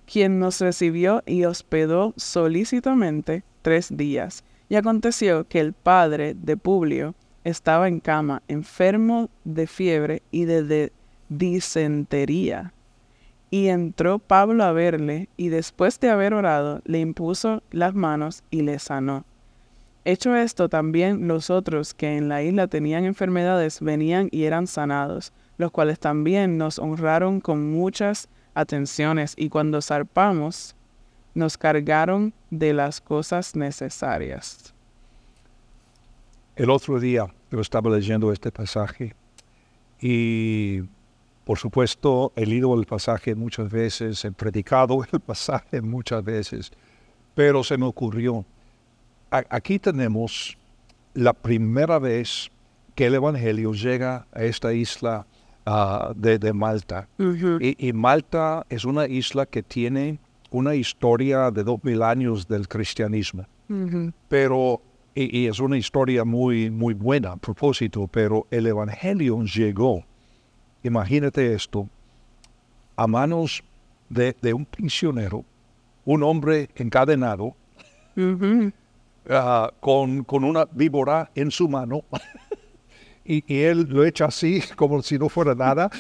quien 0.05 0.39
nos 0.39 0.61
recibió 0.61 1.21
y 1.25 1.43
hospedó 1.43 2.13
solícitamente 2.15 3.43
tres 3.61 3.89
días. 3.91 4.45
Y 4.69 4.75
aconteció 4.75 5.45
que 5.45 5.59
el 5.59 5.73
padre 5.73 6.35
de 6.35 6.55
Publio 6.55 7.13
estaba 7.43 7.89
en 7.89 7.99
cama, 7.99 8.41
enfermo 8.47 9.29
de 9.43 9.67
fiebre 9.67 10.21
y 10.31 10.45
de 10.45 10.93
disentería. 11.27 12.71
Y 13.51 13.67
entró 13.67 14.19
Pablo 14.19 14.63
a 14.63 14.71
verle, 14.71 15.29
y 15.37 15.49
después 15.49 15.99
de 15.99 16.09
haber 16.09 16.33
orado, 16.33 16.81
le 16.85 16.99
impuso 16.99 17.63
las 17.71 17.95
manos 17.95 18.43
y 18.51 18.61
le 18.61 18.77
sanó. 18.79 19.25
Hecho 20.05 20.35
esto, 20.35 20.69
también 20.69 21.27
los 21.27 21.49
otros 21.49 21.93
que 21.93 22.17
en 22.17 22.29
la 22.29 22.41
isla 22.43 22.67
tenían 22.67 23.05
enfermedades 23.05 23.81
venían 23.81 24.29
y 24.31 24.43
eran 24.43 24.67
sanados, 24.67 25.33
los 25.57 25.71
cuales 25.71 25.99
también 25.99 26.57
nos 26.57 26.79
honraron 26.79 27.41
con 27.41 27.71
muchas 27.71 28.29
atenciones, 28.53 29.33
y 29.35 29.49
cuando 29.49 29.81
zarpamos, 29.81 30.75
nos 31.33 31.57
cargaron 31.57 32.33
de 32.49 32.73
las 32.73 33.01
cosas 33.01 33.55
necesarias. 33.55 34.73
El 36.55 36.69
otro 36.69 36.99
día 36.99 37.25
yo 37.51 37.61
estaba 37.61 37.89
leyendo 37.89 38.33
este 38.33 38.51
pasaje 38.51 39.15
y 40.01 40.81
por 41.49 41.57
supuesto, 41.57 42.31
he 42.35 42.45
leído 42.45 42.79
el 42.79 42.85
pasaje 42.85 43.33
muchas 43.33 43.71
veces, 43.71 44.23
he 44.23 44.31
predicado 44.31 45.03
el 45.11 45.19
pasaje 45.19 45.81
muchas 45.81 46.23
veces, 46.23 46.71
pero 47.33 47.63
se 47.63 47.75
me 47.75 47.87
ocurrió, 47.87 48.45
aquí 49.31 49.79
tenemos 49.79 50.59
la 51.15 51.33
primera 51.33 51.97
vez 51.97 52.51
que 52.93 53.07
el 53.07 53.15
Evangelio 53.15 53.73
llega 53.73 54.27
a 54.31 54.43
esta 54.43 54.73
isla 54.73 55.25
ah, 55.65 56.13
de, 56.15 56.53
Malta. 56.53 57.09
y, 57.17 57.93
Malta 57.93 58.63
es 58.69 58.85
una 58.85 59.07
isla 59.07 59.47
que 59.47 59.63
tiene 59.63 60.19
una 60.51 60.75
historia 60.75 61.49
de 61.49 61.63
dos 61.63 61.83
mil 61.83 62.03
años 62.03 62.47
del 62.47 62.67
cristianismo. 62.67 63.47
Pero, 64.27 64.83
y, 65.15 65.35
y, 65.35 65.47
es 65.47 65.59
una 65.59 65.79
historia 65.79 66.25
muy, 66.25 66.69
muy 66.69 66.93
buena 66.93 67.31
a 67.31 67.37
propósito, 67.37 68.07
pero 68.07 68.45
el 68.51 68.67
Evangelio 68.67 69.41
llegó 69.45 70.05
imagínate 70.83 71.53
esto, 71.53 71.87
a 72.95 73.07
manos 73.07 73.63
de, 74.09 74.53
un 74.53 74.65
prisionero, 74.65 75.45
un 76.05 76.23
hombre 76.23 76.69
encadenado, 76.75 77.55
ah, 79.29 79.71
con, 79.79 80.25
una 80.29 80.65
víbora 80.71 81.31
en 81.35 81.51
su 81.51 81.69
mano, 81.69 82.03
y, 83.25 83.43
él 83.61 83.87
lo 83.89 84.03
echa 84.03 84.25
así 84.25 84.61
como 84.75 85.01
si 85.01 85.17
no 85.17 85.29
fuera 85.29 85.55
nada. 85.55 85.89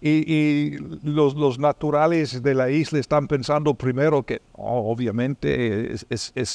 Y, 0.00 0.76
los, 1.02 1.58
naturales 1.58 2.40
de 2.40 2.54
la 2.54 2.70
isla 2.70 3.00
están 3.00 3.26
pensando 3.26 3.74
primero 3.74 4.22
que 4.22 4.42
oh, 4.52 4.92
obviamente 4.92 5.92
es, 5.92 6.52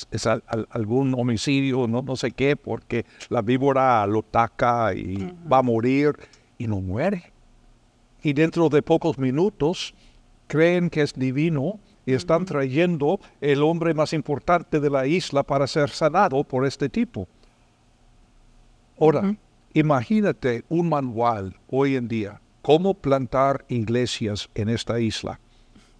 algún 0.70 1.14
homicidio, 1.14 1.86
no, 1.86 2.02
no 2.02 2.16
sé 2.16 2.32
qué, 2.32 2.56
porque 2.56 3.06
la 3.28 3.42
víbora 3.42 4.08
lo 4.08 4.20
ataca 4.20 4.94
y 4.94 5.30
va 5.52 5.58
a 5.58 5.62
morir 5.62 6.16
y 6.58 6.68
no 6.68 6.82
muere. 6.82 7.32
Y 8.22 8.34
dentro 8.34 8.70
de 8.70 8.82
pocos 8.82 9.18
minutos 9.18 9.94
creen 10.48 10.90
que 10.90 11.02
es 11.02 11.14
divino 11.14 11.80
y 12.06 12.14
están 12.14 12.46
trayendo 12.46 13.20
el 13.42 13.64
hombre 13.64 13.94
más 13.94 14.14
importante 14.14 14.80
de 14.80 14.90
la 14.90 15.08
isla 15.08 15.44
para 15.44 15.68
ser 15.68 15.90
sanado 15.90 16.44
por 16.44 16.66
este 16.66 16.90
tipo. 16.90 17.28
Ahora, 19.00 19.36
imagínate 19.74 20.64
un 20.70 20.90
manual 20.90 21.56
hoy 21.70 21.96
en 21.96 22.08
día, 22.08 22.40
cómo 22.62 22.94
plantar 22.94 23.66
iglesias 23.68 24.50
en 24.56 24.70
esta 24.70 25.00
isla. 25.00 25.40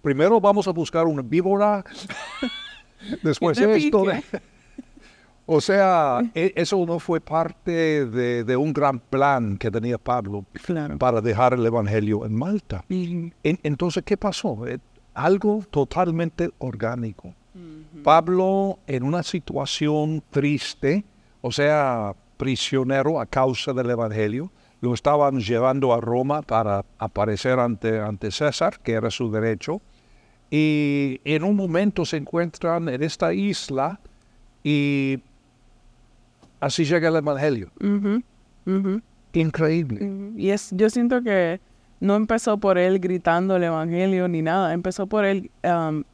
Primero 0.02 0.40
vamos 0.40 0.68
a 0.68 0.70
buscar 0.70 1.06
una 1.06 1.22
víbora, 1.22 1.84
después 3.22 3.58
esto. 3.58 4.04
O 5.46 5.60
sea, 5.60 6.20
e, 6.34 6.52
eso 6.56 6.84
no 6.86 6.98
fue 6.98 7.20
parte 7.20 8.06
de, 8.06 8.56
un 8.56 8.72
gran 8.72 8.98
plan 8.98 9.58
que 9.58 9.70
tenía 9.70 9.98
Pablo 9.98 10.44
para 10.98 11.20
dejar 11.20 11.54
el 11.54 11.66
Evangelio 11.66 12.24
en 12.24 12.34
Malta. 12.34 12.84
entonces, 13.42 14.02
¿qué 14.04 14.16
pasó? 14.16 14.66
Eh, 14.66 14.78
algo 15.12 15.62
totalmente 15.70 16.50
orgánico. 16.58 17.34
Pablo 18.02 18.80
en 18.86 19.04
una 19.04 19.22
situación 19.22 20.22
triste, 20.30 21.04
o 21.40 21.52
sea, 21.52 22.14
prisionero 22.36 23.20
a 23.20 23.26
causa 23.26 23.72
del 23.72 23.90
Evangelio, 23.90 24.50
lo 24.80 24.92
estaban 24.92 25.40
llevando 25.40 25.94
a 25.94 26.00
Roma 26.00 26.42
para 26.42 26.84
aparecer 26.98 27.58
ante, 27.58 28.00
ante 28.00 28.30
César, 28.30 28.80
que 28.80 28.92
era 28.92 29.10
su 29.10 29.30
derecho, 29.30 29.80
y 30.50 31.20
en 31.24 31.44
un 31.44 31.56
momento 31.56 32.04
se 32.04 32.18
encuentran 32.18 32.88
en 32.88 33.02
esta 33.02 33.32
isla 33.32 34.00
y 34.62 35.20
así 36.64 36.84
llega 36.84 37.08
el 37.08 37.16
Evangelio. 37.16 37.70
Increíble. 39.32 40.32
Y 40.36 40.50
es, 40.50 40.70
yo 40.72 40.88
siento 40.90 41.22
que 41.22 41.60
no 42.00 42.16
empezó 42.16 42.58
por 42.58 42.78
él 42.78 43.00
gritando 43.00 43.56
el 43.56 43.64
Evangelio 43.64 44.28
ni 44.28 44.42
nada, 44.42 44.72
empezó 44.72 45.06
por 45.06 45.24
él 45.24 45.50
um, 45.62 46.04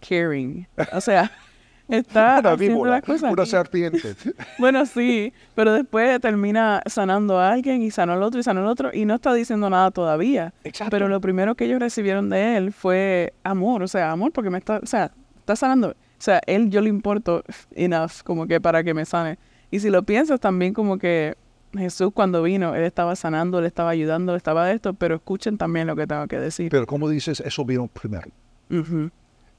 caring. 0.00 0.66
O 0.92 1.00
sea, 1.00 1.30
está 1.88 2.38
haciendo 2.38 2.84
las 2.84 3.02
cosas. 3.02 3.32
Una 3.32 3.46
serpiente. 3.46 4.14
bueno, 4.58 4.86
sí, 4.86 5.32
pero 5.54 5.72
después 5.72 6.20
termina 6.20 6.82
sanando 6.86 7.38
a 7.38 7.50
alguien 7.52 7.82
y 7.82 7.90
sanó 7.90 8.14
al 8.14 8.22
otro 8.22 8.40
y 8.40 8.42
sanó 8.42 8.60
al 8.60 8.66
otro 8.66 8.90
y 8.92 9.04
no 9.04 9.14
está 9.14 9.34
diciendo 9.34 9.68
nada 9.68 9.90
todavía. 9.90 10.54
Exacto. 10.64 10.90
Pero 10.90 11.08
lo 11.08 11.20
primero 11.20 11.54
que 11.54 11.64
ellos 11.64 11.80
recibieron 11.80 12.30
de 12.30 12.56
él 12.56 12.72
fue 12.72 13.34
amor, 13.42 13.82
o 13.82 13.88
sea, 13.88 14.12
amor 14.12 14.32
porque 14.32 14.50
me 14.50 14.58
está, 14.58 14.80
o 14.82 14.86
sea, 14.86 15.10
está 15.38 15.56
sanando. 15.56 15.90
O 15.90 16.20
sea, 16.20 16.40
él 16.46 16.70
yo 16.70 16.80
le 16.80 16.88
importo 16.88 17.44
enough 17.74 18.22
como 18.24 18.46
que 18.46 18.60
para 18.60 18.82
que 18.82 18.94
me 18.94 19.04
sane. 19.04 19.38
Y 19.70 19.80
si 19.80 19.90
lo 19.90 20.02
piensas 20.02 20.40
también 20.40 20.72
como 20.72 20.98
que 20.98 21.36
Jesús 21.76 22.10
cuando 22.14 22.42
vino, 22.42 22.74
Él 22.74 22.84
estaba 22.84 23.16
sanando, 23.16 23.60
le 23.60 23.66
estaba 23.66 23.90
ayudando, 23.90 24.32
le 24.32 24.38
estaba 24.38 24.70
esto, 24.72 24.94
pero 24.94 25.16
escuchen 25.16 25.58
también 25.58 25.86
lo 25.86 25.96
que 25.96 26.06
tengo 26.06 26.26
que 26.26 26.38
decir. 26.38 26.70
Pero 26.70 26.86
como 26.86 27.08
dices, 27.08 27.40
eso 27.40 27.64
vino 27.64 27.86
primero. 27.88 28.30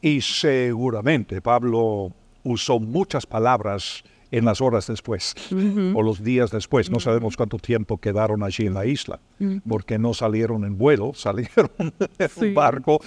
Y 0.01 0.21
seguramente 0.21 1.41
Pablo 1.41 2.11
usó 2.43 2.79
muchas 2.79 3.25
palabras 3.25 4.03
en 4.31 4.45
las 4.45 4.61
horas 4.61 4.87
después 4.87 5.35
o 5.51 6.03
los 6.03 6.23
días 6.23 6.51
después. 6.51 6.89
No 6.89 6.99
sabemos 6.99 7.35
cuánto 7.35 7.57
tiempo 7.57 7.97
quedaron 7.97 8.43
allí 8.43 8.65
en 8.65 8.73
la 8.73 8.85
isla, 8.85 9.19
porque 9.67 9.97
no 9.99 10.13
salieron 10.13 10.63
en 10.65 10.77
vuelo, 10.77 11.11
salieron 11.15 11.71
en 11.77 11.93
un 12.35 12.53
barco, 12.53 13.01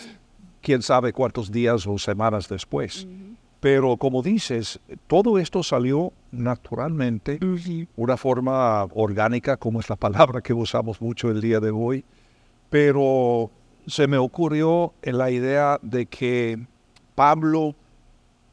quién 0.61 0.83
sabe 0.83 1.13
cuántos 1.13 1.51
días 1.51 1.87
o 1.87 1.99
semanas 1.99 2.49
después. 2.49 3.07
Pero 3.63 3.97
como 3.97 4.23
dices, 4.23 4.81
todo 5.07 5.39
esto 5.39 5.63
salió 5.63 6.13
naturalmente, 6.33 7.39
una 7.95 8.17
forma 8.17 8.83
orgánica, 8.87 9.57
como 9.57 9.79
es 9.79 9.89
la 9.89 9.95
palabra 9.95 10.41
que 10.41 10.53
usamos 10.53 11.01
mucho 11.01 11.31
el 11.31 11.41
día 11.41 11.61
de 11.61 11.71
hoy. 11.71 12.05
Pero 12.71 13.53
se 13.87 14.09
me 14.09 14.19
ocurrió 14.19 14.95
la 15.03 15.31
idea 15.31 15.79
de 15.81 16.07
que 16.07 16.59
Pablo 17.15 17.77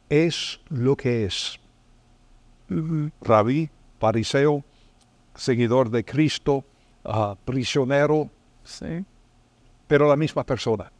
es 0.10 0.62
lo 0.70 0.96
que 0.96 1.26
es. 1.26 1.60
Rabí, 3.20 3.68
fariseo, 4.00 4.64
seguidor 5.34 5.90
de 5.90 6.06
Cristo, 6.06 6.64
ah, 7.04 7.36
prisionero, 7.46 8.30
pero 9.88 10.08
la 10.08 10.16
misma 10.16 10.44
persona. 10.44 10.92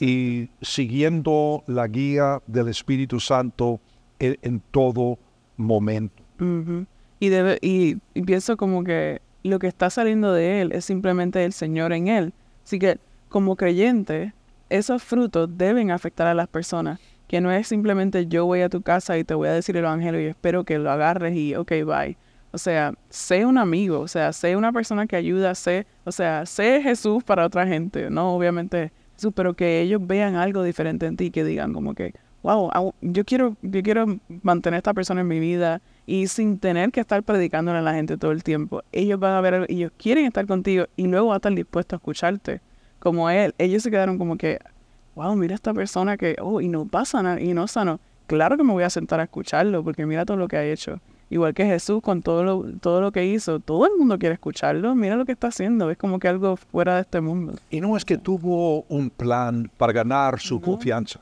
Y 0.00 0.48
siguiendo 0.62 1.62
la 1.66 1.86
guía 1.88 2.40
del 2.46 2.68
Espíritu 2.68 3.20
Santo 3.20 3.80
en, 4.18 4.38
en 4.42 4.60
todo 4.70 5.18
momento. 5.56 6.22
Ujú. 6.40 6.86
y, 7.20 7.28
debe, 7.28 7.58
y, 7.62 7.98
y 8.12 8.22
pienso 8.22 8.56
como 8.56 8.82
que 8.82 9.20
lo 9.44 9.58
que 9.58 9.68
está 9.68 9.88
saliendo 9.90 10.32
de 10.32 10.62
él 10.62 10.72
es 10.72 10.84
simplemente 10.84 11.44
el 11.44 11.52
Señor 11.52 11.92
en 11.92 12.08
él. 12.08 12.32
Así 12.64 12.78
que 12.78 12.98
como 13.28 13.56
creyente, 13.56 14.32
esos 14.70 15.02
frutos 15.02 15.48
deben 15.56 15.90
afectar 15.90 16.26
a 16.26 16.34
las 16.34 16.48
personas. 16.48 16.98
Que 17.28 17.40
no 17.40 17.50
es 17.50 17.68
simplemente 17.68 18.26
yo 18.26 18.46
voy 18.46 18.60
a 18.60 18.68
tu 18.68 18.82
casa 18.82 19.16
y 19.18 19.24
te 19.24 19.34
voy 19.34 19.48
a 19.48 19.52
decir 19.52 19.76
el 19.76 19.84
evangelio 19.84 20.20
y 20.20 20.26
espero 20.26 20.64
que 20.64 20.78
lo 20.78 20.90
agarres 20.90 21.36
y 21.36 21.54
ok, 21.54 21.70
bye. 21.84 22.16
O 22.52 22.58
sea, 22.58 22.94
sé 23.08 23.44
un 23.44 23.58
amigo, 23.58 24.00
o 24.00 24.08
sea, 24.08 24.32
sé 24.32 24.56
una 24.56 24.72
persona 24.72 25.06
que 25.06 25.16
ayuda, 25.16 25.54
sé, 25.54 25.86
o 26.04 26.12
sea, 26.12 26.46
sé 26.46 26.80
Jesús 26.82 27.24
para 27.24 27.44
otra 27.44 27.66
gente, 27.66 28.10
no 28.10 28.32
obviamente 28.34 28.92
Pero 29.34 29.54
que 29.54 29.80
ellos 29.80 30.06
vean 30.06 30.36
algo 30.36 30.62
diferente 30.62 31.06
en 31.06 31.16
ti, 31.16 31.30
que 31.30 31.44
digan 31.44 31.72
como 31.72 31.94
que, 31.94 32.14
wow, 32.42 32.92
yo 33.00 33.24
quiero, 33.24 33.56
yo 33.62 33.82
quiero 33.82 34.18
mantener 34.42 34.76
a 34.76 34.78
esta 34.78 34.94
persona 34.94 35.22
en 35.22 35.28
mi 35.28 35.40
vida 35.40 35.80
y 36.06 36.26
sin 36.26 36.58
tener 36.58 36.92
que 36.92 37.00
estar 37.00 37.22
predicándole 37.22 37.78
a 37.78 37.82
la 37.82 37.94
gente 37.94 38.18
todo 38.18 38.32
el 38.32 38.44
tiempo. 38.44 38.82
Ellos 38.92 39.18
van 39.18 39.32
a 39.32 39.40
ver, 39.40 39.66
ellos 39.68 39.92
quieren 39.96 40.26
estar 40.26 40.46
contigo 40.46 40.86
y 40.96 41.06
luego 41.06 41.28
van 41.28 41.34
a 41.34 41.38
estar 41.38 41.54
dispuestos 41.54 41.96
a 41.96 41.98
escucharte. 41.98 42.60
Como 42.98 43.30
él, 43.30 43.54
ellos 43.58 43.82
se 43.82 43.90
quedaron 43.90 44.18
como 44.18 44.36
que, 44.36 44.58
wow, 45.14 45.34
mira 45.36 45.54
esta 45.54 45.72
persona 45.72 46.16
que, 46.16 46.36
oh, 46.40 46.60
y 46.60 46.68
no 46.68 46.86
pasa 46.86 47.22
nada, 47.22 47.40
y 47.40 47.54
no 47.54 47.66
sano. 47.66 48.00
Claro 48.26 48.56
que 48.56 48.64
me 48.64 48.72
voy 48.72 48.84
a 48.84 48.90
sentar 48.90 49.20
a 49.20 49.24
escucharlo 49.24 49.82
porque 49.82 50.04
mira 50.06 50.24
todo 50.24 50.36
lo 50.36 50.48
que 50.48 50.56
ha 50.56 50.64
hecho. 50.64 51.00
Igual 51.34 51.52
que 51.52 51.66
Jesús 51.66 52.00
con 52.00 52.22
todo 52.22 52.44
lo, 52.44 52.62
todo 52.80 53.00
lo 53.00 53.10
que 53.10 53.26
hizo, 53.26 53.58
todo 53.58 53.86
el 53.86 53.92
mundo 53.98 54.20
quiere 54.20 54.34
escucharlo, 54.34 54.94
mira 54.94 55.16
lo 55.16 55.24
que 55.24 55.32
está 55.32 55.48
haciendo, 55.48 55.90
es 55.90 55.98
como 55.98 56.20
que 56.20 56.28
algo 56.28 56.54
fuera 56.54 56.94
de 56.94 57.00
este 57.00 57.20
mundo. 57.20 57.54
Y 57.70 57.80
no 57.80 57.96
es 57.96 58.04
que 58.04 58.18
tuvo 58.18 58.82
un 58.82 59.10
plan 59.10 59.68
para 59.76 59.92
ganar 59.92 60.38
su 60.38 60.60
confianza. 60.60 61.18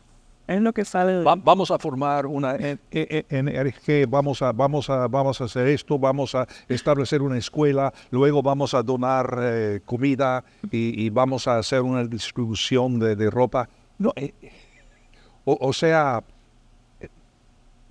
Es 0.47 0.61
lo 0.61 0.75
que 0.75 0.85
sale 0.85 1.12
de... 1.14 1.25
Va- 1.25 1.37
vamos 1.37 1.71
a 1.71 1.78
formar 1.78 2.26
una 2.26 2.57
E- 2.57 2.76
E- 2.90 3.25
E- 3.31 3.38
NRG, 3.42 4.07
vamos 4.07 4.42
a, 4.42 4.52
vamos, 4.52 4.90
a, 4.90 5.09
vamos 5.09 5.40
a 5.40 5.45
hacer 5.45 5.66
esto, 5.69 5.99
vamos 5.99 6.35
a 6.35 6.47
establecer 6.69 7.23
una 7.23 7.38
escuela, 7.38 7.90
luego 8.11 8.42
vamos 8.42 8.75
a 8.75 8.83
donar 8.83 9.38
eh, 9.40 9.81
comida 9.87 10.45
y, 10.71 11.07
y 11.07 11.09
vamos 11.09 11.49
a 11.49 11.57
hacer 11.57 11.81
una 11.81 12.04
distribución 12.04 12.99
de, 12.99 13.16
de 13.16 13.31
ropa. 13.31 13.66
No, 13.99 14.12
eh, 14.16 14.35
o, 15.47 15.57
o 15.59 15.73
sea, 15.73 16.23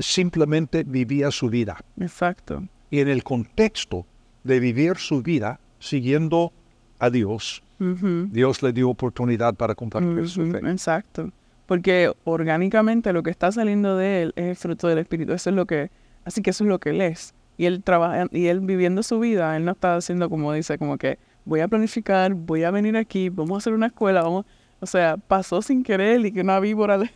simplemente 0.01 0.83
vivía 0.83 1.31
su 1.31 1.49
vida. 1.49 1.77
Exacto. 1.99 2.63
Y 2.89 2.99
en 2.99 3.07
el 3.07 3.23
contexto 3.23 4.05
de 4.43 4.59
vivir 4.59 4.97
su 4.97 5.21
vida 5.21 5.59
siguiendo 5.79 6.51
a 6.99 7.09
Dios. 7.09 7.63
Dios 7.79 8.61
le 8.61 8.73
dio 8.73 8.89
oportunidad 8.89 9.55
para 9.55 9.73
compartir 9.73 10.29
su 10.29 10.45
fe. 10.51 10.59
Exacto. 10.69 11.31
Porque 11.65 12.13
orgánicamente 12.25 13.11
lo 13.11 13.23
que 13.23 13.31
está 13.31 13.51
saliendo 13.51 13.97
de 13.97 14.21
él 14.21 14.33
es 14.35 14.45
el 14.45 14.55
fruto 14.55 14.87
del 14.87 14.99
Espíritu. 14.99 15.33
Eso 15.33 15.49
es 15.49 15.55
lo 15.55 15.65
que, 15.65 15.89
así 16.23 16.43
que 16.43 16.51
eso 16.51 16.63
es 16.63 16.67
lo 16.67 16.79
que 16.79 16.91
él 16.91 17.01
es. 17.01 17.33
Y 17.57 17.65
él 17.65 17.81
trabaja, 17.81 18.27
y 18.31 18.47
él 18.47 18.59
viviendo 18.59 19.01
su 19.01 19.19
vida, 19.19 19.57
él 19.57 19.65
no 19.65 19.71
está 19.71 19.95
haciendo 19.95 20.29
como 20.29 20.53
dice, 20.53 20.77
como 20.77 20.97
que 20.97 21.17
voy 21.43 21.61
a 21.61 21.67
planificar, 21.67 22.35
voy 22.35 22.63
a 22.63 22.71
venir 22.71 22.95
aquí, 22.97 23.29
vamos 23.29 23.53
a 23.53 23.57
hacer 23.57 23.73
una 23.73 23.87
escuela, 23.87 24.21
vamos, 24.21 24.45
o 24.79 24.85
sea, 24.85 25.17
pasó 25.17 25.61
sin 25.61 25.83
querer 25.83 26.23
y 26.25 26.31
que 26.31 26.41
una 26.41 26.59
víbora 26.59 26.97
le... 26.97 27.11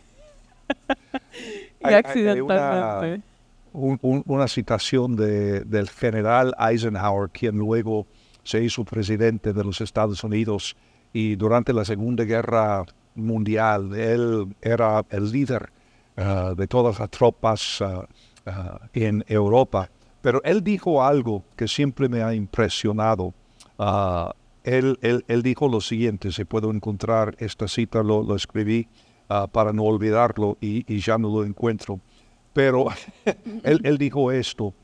Hay- 1.88 1.94
hay 1.94 2.00
accidentalmente. 2.00 3.22
un- 3.72 3.98
un- 4.02 4.22
una 4.26 4.48
citación 4.48 5.16
de- 5.16 5.60
del 5.60 5.88
general 5.90 6.54
Eisenhower, 6.58 7.28
quien 7.30 7.56
luego 7.58 8.06
se 8.42 8.62
hizo 8.64 8.84
presidente 8.84 9.52
de 9.52 9.62
los 9.64 9.80
Estados 9.80 10.22
Unidos 10.24 10.76
y 11.12 11.36
durante 11.36 11.72
la 11.72 11.84
Segunda 11.84 12.24
Guerra 12.24 12.84
Mundial 13.14 13.94
él 13.94 14.54
era 14.62 15.04
el 15.10 15.30
líder 15.30 15.70
ah, 16.18 16.54
de 16.56 16.66
todas 16.66 16.98
las 16.98 17.10
tropas 17.10 17.82
ah, 17.82 18.06
ah, 18.46 18.78
en 18.94 19.22
Europa. 19.28 19.90
Pero 20.22 20.40
él 20.44 20.62
dijo 20.64 21.04
algo 21.04 21.42
que 21.56 21.68
siempre 21.68 22.08
me 22.08 22.22
ha 22.22 22.32
impresionado. 22.34 23.34
Ah, 23.78 24.32
él, 24.64 24.98
él- 25.02 25.24
él 25.28 25.42
dijo 25.42 25.68
lo 25.68 25.80
siguiente, 25.82 26.32
si 26.32 26.44
puedo 26.44 26.70
encontrar 26.70 27.36
esta 27.38 27.68
cita, 27.68 28.02
lo, 28.02 28.22
lo 28.22 28.34
escribí 28.34 28.88
ah, 29.28 29.46
para 29.46 29.72
no 29.72 29.84
olvidarlo 29.84 30.56
y, 30.60 30.84
y 30.92 31.00
ya 31.00 31.18
no 31.18 31.28
lo 31.28 31.44
encuentro. 31.44 32.00
Pero 32.52 32.86
él, 33.62 33.80
él 33.84 33.98
dijo 33.98 34.32
esto, 34.32 34.74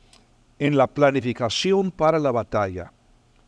en 0.58 0.76
la 0.76 0.86
planificación 0.86 1.90
para 1.90 2.18
la 2.18 2.30
batalla, 2.30 2.92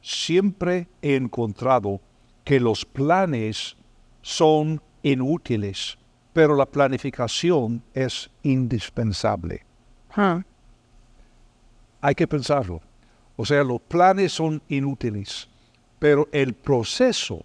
siempre 0.00 0.88
he 1.00 1.16
encontrado 1.16 2.00
que 2.44 2.61
los 2.61 2.85
planes 2.85 3.76
son 4.20 4.80
inútiles, 5.02 5.98
pero 6.33 6.57
la 6.57 6.66
planificación 6.66 7.83
es 7.94 8.30
indispensable. 8.42 9.64
Huh. 10.16 10.42
Hay 12.00 12.14
que 12.14 12.26
pensarlo. 12.26 12.80
O 13.37 13.44
sea, 13.44 13.64
los 13.64 13.80
planes 13.80 14.33
son 14.33 14.62
inútiles, 14.68 15.48
pero 15.98 16.28
el 16.33 16.54
proceso 16.54 17.44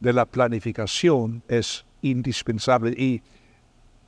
de 0.00 0.12
la 0.12 0.24
planificación 0.24 1.42
es 1.46 1.84
indispensable. 2.02 2.90
Y 2.90 3.22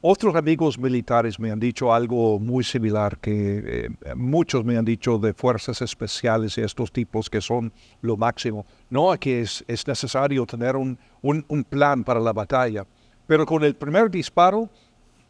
otros 0.03 0.35
amigos 0.37 0.79
militares 0.79 1.41
me 1.41 1.51
han 1.51 1.59
dicho 1.59 1.93
algo 1.95 2.39
muy 2.39 2.63
similar, 2.63 3.19
que 3.19 3.89
eh, 4.05 4.15
muchos 4.15 4.63
me 4.65 4.77
han 4.77 4.85
dicho 4.85 5.19
de 5.19 5.33
fuerzas 5.33 5.81
especiales 5.81 6.59
y 6.59 6.61
estos 6.61 6.93
tipos 6.93 7.31
que 7.31 7.41
son 7.41 7.73
lo 8.03 8.17
máximo. 8.17 8.67
No, 8.91 9.19
que 9.19 9.41
es, 9.41 9.65
es 9.67 9.87
necesario 9.87 10.45
tener 10.45 10.77
un, 10.77 10.99
un- 11.23 11.45
un 11.49 11.65
plan 11.65 12.05
para 12.05 12.21
la 12.21 12.33
batalla, 12.35 12.87
pero 13.27 13.47
con 13.47 13.65
el 13.65 13.75
primer 13.75 14.11
disparo 14.11 14.69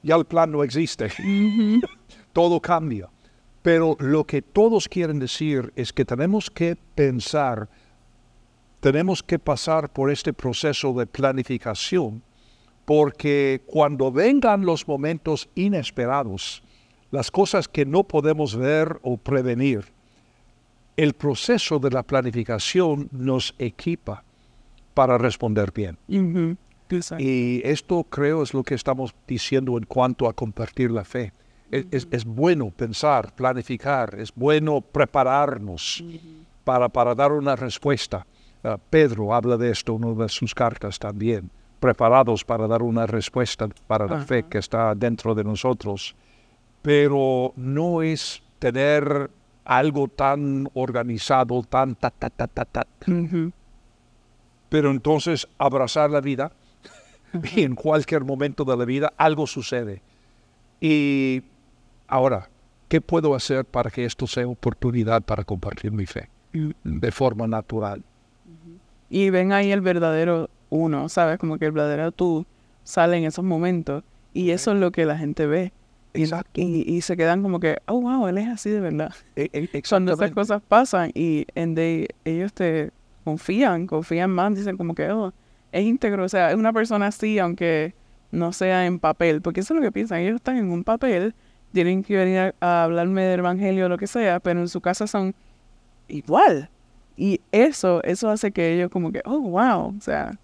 ya 0.02 0.16
el 0.16 0.24
plan 0.24 0.50
no 0.50 0.64
existe. 0.64 1.08
Todo 2.32 2.60
cambia. 2.60 3.08
Pero 3.62 3.96
lo 4.00 4.24
que 4.24 4.42
todos 4.42 4.88
quieren 4.88 5.18
decir 5.18 5.72
es 5.74 5.90
que 5.92 6.04
tenemos 6.04 6.50
que 6.50 6.76
pensar, 6.94 7.66
tenemos 8.80 9.22
que 9.22 9.38
pasar 9.38 9.88
por 9.90 10.10
este 10.10 10.34
proceso 10.34 10.92
de 10.92 11.06
planificación, 11.06 12.22
porque 12.84 13.62
cuando 13.66 14.12
vengan 14.12 14.64
los 14.64 14.86
momentos 14.86 15.48
inesperados, 15.54 16.62
las 17.10 17.30
cosas 17.30 17.68
que 17.68 17.86
no 17.86 18.04
podemos 18.04 18.56
ver 18.56 18.98
o 19.02 19.16
prevenir, 19.16 19.84
el 20.96 21.12
proceso 21.14 21.78
de 21.78 21.90
la 21.90 22.02
planificación 22.02 23.08
nos 23.12 23.54
equipa 23.58 24.22
para 24.94 25.18
responder 25.18 25.72
bien. 25.72 25.98
Y 27.18 27.62
esto 27.64 28.04
creo 28.04 28.42
es 28.42 28.54
lo 28.54 28.62
que 28.62 28.74
estamos 28.74 29.14
diciendo 29.26 29.76
en 29.76 29.84
cuanto 29.84 30.28
a 30.28 30.32
compartir 30.32 30.90
la 30.90 31.04
fe. 31.04 31.32
Es 31.70 32.24
bueno 32.24 32.70
pensar, 32.70 33.34
planificar, 33.34 34.14
es 34.20 34.32
bueno 34.34 34.80
prepararnos 34.80 36.04
para, 36.62 36.88
para 36.88 37.14
dar 37.14 37.32
una 37.32 37.56
respuesta. 37.56 38.24
Ah, 38.62 38.78
Pedro 38.90 39.34
habla 39.34 39.56
de 39.56 39.70
esto 39.70 39.96
en 39.96 40.04
una 40.04 40.24
de 40.24 40.28
sus 40.28 40.54
cartas 40.54 40.98
también, 40.98 41.50
preparados 41.84 42.46
para 42.46 42.66
dar 42.66 42.82
una 42.82 43.06
respuesta 43.06 43.68
para 43.86 44.06
la 44.06 44.20
fe 44.20 44.44
que 44.44 44.56
está 44.56 44.94
dentro 44.94 45.34
de 45.34 45.44
nosotros. 45.44 46.16
Pero 46.80 47.52
no 47.56 48.00
es 48.00 48.42
tener 48.58 49.30
algo 49.66 50.08
tan 50.08 50.66
organizado, 50.72 51.62
tan 51.62 51.94
ta, 51.94 52.08
ta, 52.08 52.30
ta, 52.30 52.46
ta, 52.46 52.64
ta, 52.64 52.86
Ujú. 53.06 53.52
pero 54.70 54.90
entonces 54.90 55.46
abrazar 55.58 56.08
la 56.08 56.22
vida 56.22 56.52
y 57.54 57.64
en 57.64 57.74
cualquier 57.74 58.24
momento 58.24 58.64
de 58.64 58.78
la 58.78 58.86
vida 58.86 59.12
algo 59.18 59.46
sucede. 59.46 60.00
Y 60.80 61.42
ahora, 62.08 62.48
¿qué 62.88 63.02
puedo 63.02 63.34
hacer 63.34 63.66
para 63.66 63.90
que 63.90 64.06
esto 64.06 64.26
sea 64.26 64.48
oportunidad 64.48 65.20
para 65.20 65.44
compartir 65.44 65.92
mi 65.92 66.06
fe 66.06 66.30
de 66.82 67.12
forma 67.12 67.46
natural? 67.46 68.02
Y 69.10 69.28
ven 69.28 69.52
ahí 69.52 69.70
el 69.70 69.82
verdadero 69.82 70.48
uno, 70.74 71.08
¿sabes? 71.08 71.38
Como 71.38 71.58
que 71.58 71.66
el 71.66 71.72
verdadero 71.72 72.12
tú 72.12 72.46
sale 72.82 73.16
en 73.16 73.24
esos 73.24 73.44
momentos. 73.44 74.02
Y 74.32 74.50
eso 74.50 74.72
es 74.72 74.78
lo 74.78 74.90
que 74.92 75.06
la 75.06 75.16
gente 75.16 75.46
ve. 75.46 75.72
Y, 76.12 76.24
y, 76.54 76.94
y 76.96 77.00
se 77.00 77.16
quedan 77.16 77.42
como 77.42 77.60
que, 77.60 77.78
oh, 77.86 78.00
wow, 78.00 78.26
él 78.28 78.38
es 78.38 78.48
así 78.48 78.70
de 78.70 78.80
verdad. 78.80 79.12
E- 79.36 79.50
e- 79.52 79.82
Cuando 79.88 80.12
esas 80.14 80.30
cosas 80.32 80.62
pasan 80.66 81.10
y 81.14 81.46
en 81.54 81.74
they- 81.74 82.08
ellos 82.24 82.52
te 82.52 82.90
confían, 83.24 83.86
confían 83.86 84.30
más, 84.30 84.54
dicen 84.54 84.76
como 84.76 84.94
que, 84.94 85.10
oh, 85.10 85.32
es 85.72 85.84
íntegro. 85.84 86.24
O 86.24 86.28
sea, 86.28 86.50
es 86.50 86.56
una 86.56 86.72
persona 86.72 87.06
así, 87.08 87.38
aunque 87.38 87.94
no 88.32 88.52
sea 88.52 88.86
en 88.86 88.98
papel. 88.98 89.42
Porque 89.42 89.60
eso 89.60 89.74
es 89.74 89.80
lo 89.80 89.84
que 89.86 89.92
piensan. 89.92 90.20
Ellos 90.20 90.36
están 90.36 90.56
en 90.56 90.70
un 90.72 90.82
papel, 90.84 91.34
tienen 91.72 92.02
que 92.02 92.16
venir 92.16 92.38
a, 92.38 92.54
a 92.60 92.84
hablarme 92.84 93.22
del 93.24 93.40
evangelio 93.40 93.86
o 93.86 93.88
lo 93.88 93.98
que 93.98 94.06
sea, 94.08 94.40
pero 94.40 94.60
en 94.60 94.68
su 94.68 94.80
casa 94.80 95.06
son 95.06 95.34
igual. 96.08 96.68
Y 97.16 97.40
eso, 97.52 98.02
eso 98.04 98.28
hace 98.30 98.50
que 98.52 98.74
ellos 98.74 98.90
como 98.90 99.12
que, 99.12 99.22
oh, 99.24 99.38
wow, 99.40 99.94
o 99.96 100.00
sea, 100.00 100.36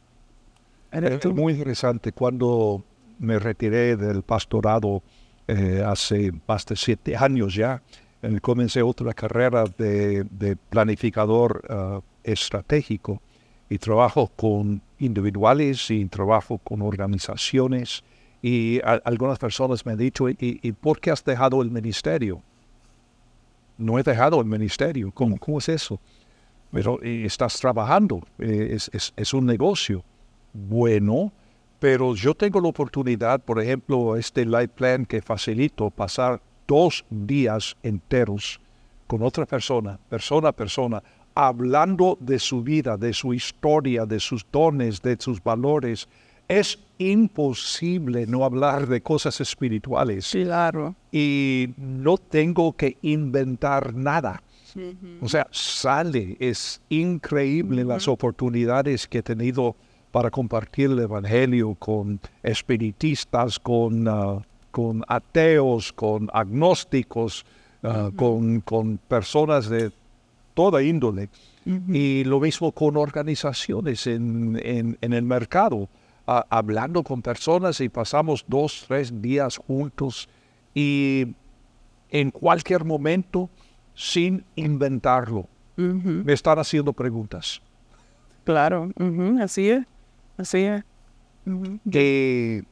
Es 0.93 1.21
tú. 1.21 1.33
muy 1.35 1.53
interesante. 1.55 2.13
Cuando 2.13 2.83
me 3.19 3.39
retiré 3.39 3.97
del 3.97 4.23
pastorado 4.23 5.03
eh, 5.47 5.83
hace 5.85 6.33
más 6.47 6.65
de 6.67 6.77
siete 6.77 7.17
años 7.17 7.55
ya, 7.55 7.83
eh, 8.23 8.39
comencé 8.41 8.83
otra 8.83 9.13
carrera 9.15 9.65
de, 9.79 10.25
de 10.25 10.57
planificador 10.57 11.63
ah, 11.69 12.01
estratégico 12.25 13.21
y 13.69 13.79
trabajo 13.79 14.31
con 14.37 14.83
individuales 14.99 15.91
y 15.91 16.05
trabajo 16.07 16.59
con 16.59 16.83
organizaciones. 16.83 18.03
Y 18.43 18.81
a- 18.81 19.01
algunas 19.05 19.39
personas 19.39 19.85
me 19.87 19.93
han 19.93 19.99
dicho, 19.99 20.29
¿y, 20.29 20.37
y 20.41 20.73
por 20.73 20.99
qué 21.01 21.11
has 21.11 21.25
dejado 21.25 21.63
el 21.63 21.71
ministerio? 21.71 22.43
No 23.79 23.99
he 23.99 24.03
dejado 24.03 24.41
el 24.41 24.47
ministerio. 24.47 25.11
¿Cómo, 25.13 25.39
cómo 25.39 25.59
es 25.59 25.69
eso? 25.69 26.01
Pero 26.73 27.01
eh, 27.03 27.25
estás 27.25 27.59
trabajando, 27.61 28.23
eh, 28.39 28.69
es, 28.73 28.91
es- 28.93 29.13
es 29.17 29.35
un 29.35 29.47
negocio. 29.47 30.03
Bueno, 30.53 31.33
pero 31.79 32.15
yo 32.15 32.35
tengo 32.35 32.61
la 32.61 32.69
oportunidad, 32.69 33.41
por 33.41 33.61
ejemplo, 33.61 34.17
este 34.17 34.45
life 34.45 34.69
plan 34.69 35.07
que 35.07 35.23
facilito, 35.23 35.91
pasar 35.91 36.41
dos 36.67 37.05
días 37.11 37.77
enteros 37.83 38.61
con 39.07 39.23
otra 39.23 39.47
persona, 39.47 39.99
persona 40.09 40.49
a 40.49 40.53
persona, 40.53 41.03
hablando 41.35 42.17
de 42.21 42.39
su 42.39 42.63
vida, 42.63 42.97
de 42.97 43.13
su 43.13 43.33
historia, 43.35 44.07
de 44.07 44.21
sus 44.21 44.45
dones, 44.53 45.01
de 45.03 45.17
sus 45.19 45.43
valores. 45.43 46.09
Es 46.49 46.79
imposible 46.99 48.27
no 48.27 48.45
hablar 48.45 48.87
de 48.89 49.01
cosas 49.01 49.41
espirituales 49.41 50.31
Claro. 50.33 50.95
y 51.13 51.69
no 51.77 52.19
tengo 52.19 52.73
que 52.73 52.99
inventar 53.03 53.95
nada. 53.95 54.43
O 55.21 55.29
sea, 55.29 55.49
sale, 55.51 56.37
es 56.39 56.81
increíble 56.89 57.85
las 57.85 58.07
oportunidades 58.07 59.09
que 59.09 59.19
he 59.19 59.23
tenido 59.23 59.75
para 60.13 60.31
compartir 60.31 60.91
el 60.91 60.99
Evangelio 61.01 61.75
con 61.75 62.21
espiritistas, 62.43 63.59
con, 63.59 64.07
ah, 64.09 64.43
con 64.71 65.05
ateos, 65.09 65.93
con 65.93 66.29
agnósticos, 66.33 67.45
ah, 67.83 68.11
con, 68.17 68.61
con 68.61 68.99
personas 68.99 69.69
de 69.69 69.91
toda 70.55 70.83
índole. 70.83 71.29
Y 71.89 72.25
lo 72.25 72.41
mismo 72.41 72.73
con 72.73 72.97
organizaciones 72.97 74.07
en, 74.07 74.59
en- 74.65 74.99
en 75.01 75.13
el 75.13 75.23
mercado, 75.23 75.89
ah, 76.27 76.45
hablando 76.51 77.03
con 77.05 77.23
personas 77.23 77.81
y 77.81 77.89
pasamos 77.89 78.45
dos, 78.49 78.85
tres 78.89 79.21
días 79.23 79.59
juntos 79.59 80.29
y 80.75 81.27
en 82.11 82.31
cualquier 82.31 82.85
momento 82.85 83.49
sin 83.95 84.45
inventarlo. 84.57 85.47
Me 85.77 86.33
están 86.33 86.59
haciendo 86.59 86.93
preguntas. 86.93 87.63
Claro. 88.45 88.91
Así 89.41 89.71
es. 89.71 89.87
Así 90.41 90.59
es. 90.65 90.83
Que 91.91 92.65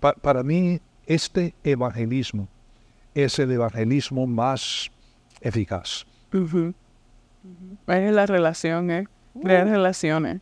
pa- 0.00 0.14
para 0.14 0.42
mí 0.42 0.80
este 1.06 1.54
evangelismo 1.64 2.48
es 3.14 3.38
el 3.38 3.50
evangelismo 3.52 4.26
más 4.26 4.90
eficaz. 5.40 6.06
Es 7.86 8.12
la 8.12 8.26
relación, 8.26 8.90
es 8.90 9.08
crear 9.42 9.66
relaciones. 9.66 10.40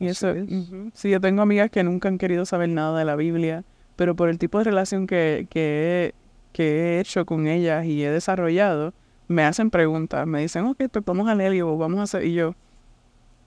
Y 0.00 0.06
Así 0.08 0.26
eso, 0.26 0.30
es. 0.30 0.48
sí, 0.94 1.10
yo 1.10 1.20
tengo 1.20 1.42
amigas 1.42 1.70
que 1.70 1.82
nunca 1.82 2.08
han 2.08 2.18
querido 2.18 2.46
saber 2.46 2.68
nada 2.68 2.98
de 2.98 3.04
la 3.04 3.16
Biblia, 3.16 3.64
pero 3.96 4.14
por 4.14 4.28
el 4.28 4.38
tipo 4.38 4.58
de 4.58 4.64
relación 4.64 5.06
que, 5.06 5.46
que, 5.50 5.60
he, 6.08 6.14
que 6.52 6.64
he 6.96 7.00
hecho 7.00 7.26
con 7.26 7.46
ellas 7.48 7.84
y 7.84 8.04
he 8.04 8.10
desarrollado, 8.10 8.94
me 9.26 9.42
hacen 9.42 9.70
preguntas, 9.70 10.26
me 10.26 10.40
dicen, 10.40 10.64
ok, 10.66 10.84
pues 10.92 11.04
vamos 11.04 11.28
a 11.28 11.34
leer 11.34 11.62
o 11.62 11.76
vamos 11.76 11.98
a 12.00 12.02
hacer, 12.04 12.24
y 12.24 12.34
yo, 12.34 12.54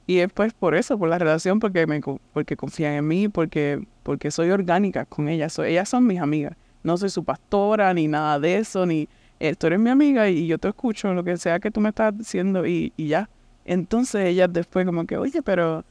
y 0.07 0.19
es 0.19 0.31
pues 0.33 0.53
por 0.53 0.75
eso, 0.75 0.97
por 0.97 1.09
la 1.09 1.17
relación, 1.19 1.59
porque 1.59 1.87
me 1.87 2.01
porque 2.33 2.55
confían 2.57 2.93
en 2.93 3.07
mí, 3.07 3.27
porque, 3.29 3.85
porque 4.03 4.31
soy 4.31 4.49
orgánica 4.51 5.05
con 5.05 5.29
ellas, 5.29 5.53
so- 5.53 5.63
ellas 5.63 5.87
son 5.89 6.05
mis 6.07 6.19
amigas, 6.19 6.55
no 6.83 6.97
soy 6.97 7.09
su 7.09 7.23
pastora, 7.23 7.93
ni 7.93 8.07
nada 8.07 8.39
de 8.39 8.57
eso, 8.57 8.85
ni 8.85 9.07
eh, 9.39 9.55
tú 9.55 9.67
eres 9.67 9.79
mi 9.79 9.89
amiga 9.89 10.29
y 10.29 10.47
yo 10.47 10.57
te 10.57 10.67
escucho, 10.67 11.13
lo 11.13 11.23
que 11.23 11.37
sea 11.37 11.59
que 11.59 11.71
tú 11.71 11.79
me 11.81 11.89
estás 11.89 12.17
diciendo 12.17 12.65
y, 12.67 12.93
y 12.97 13.07
ya. 13.07 13.29
Entonces 13.65 14.25
ellas 14.25 14.49
después 14.51 14.85
como 14.85 15.05
que, 15.05 15.17
oye, 15.17 15.41
pero... 15.41 15.83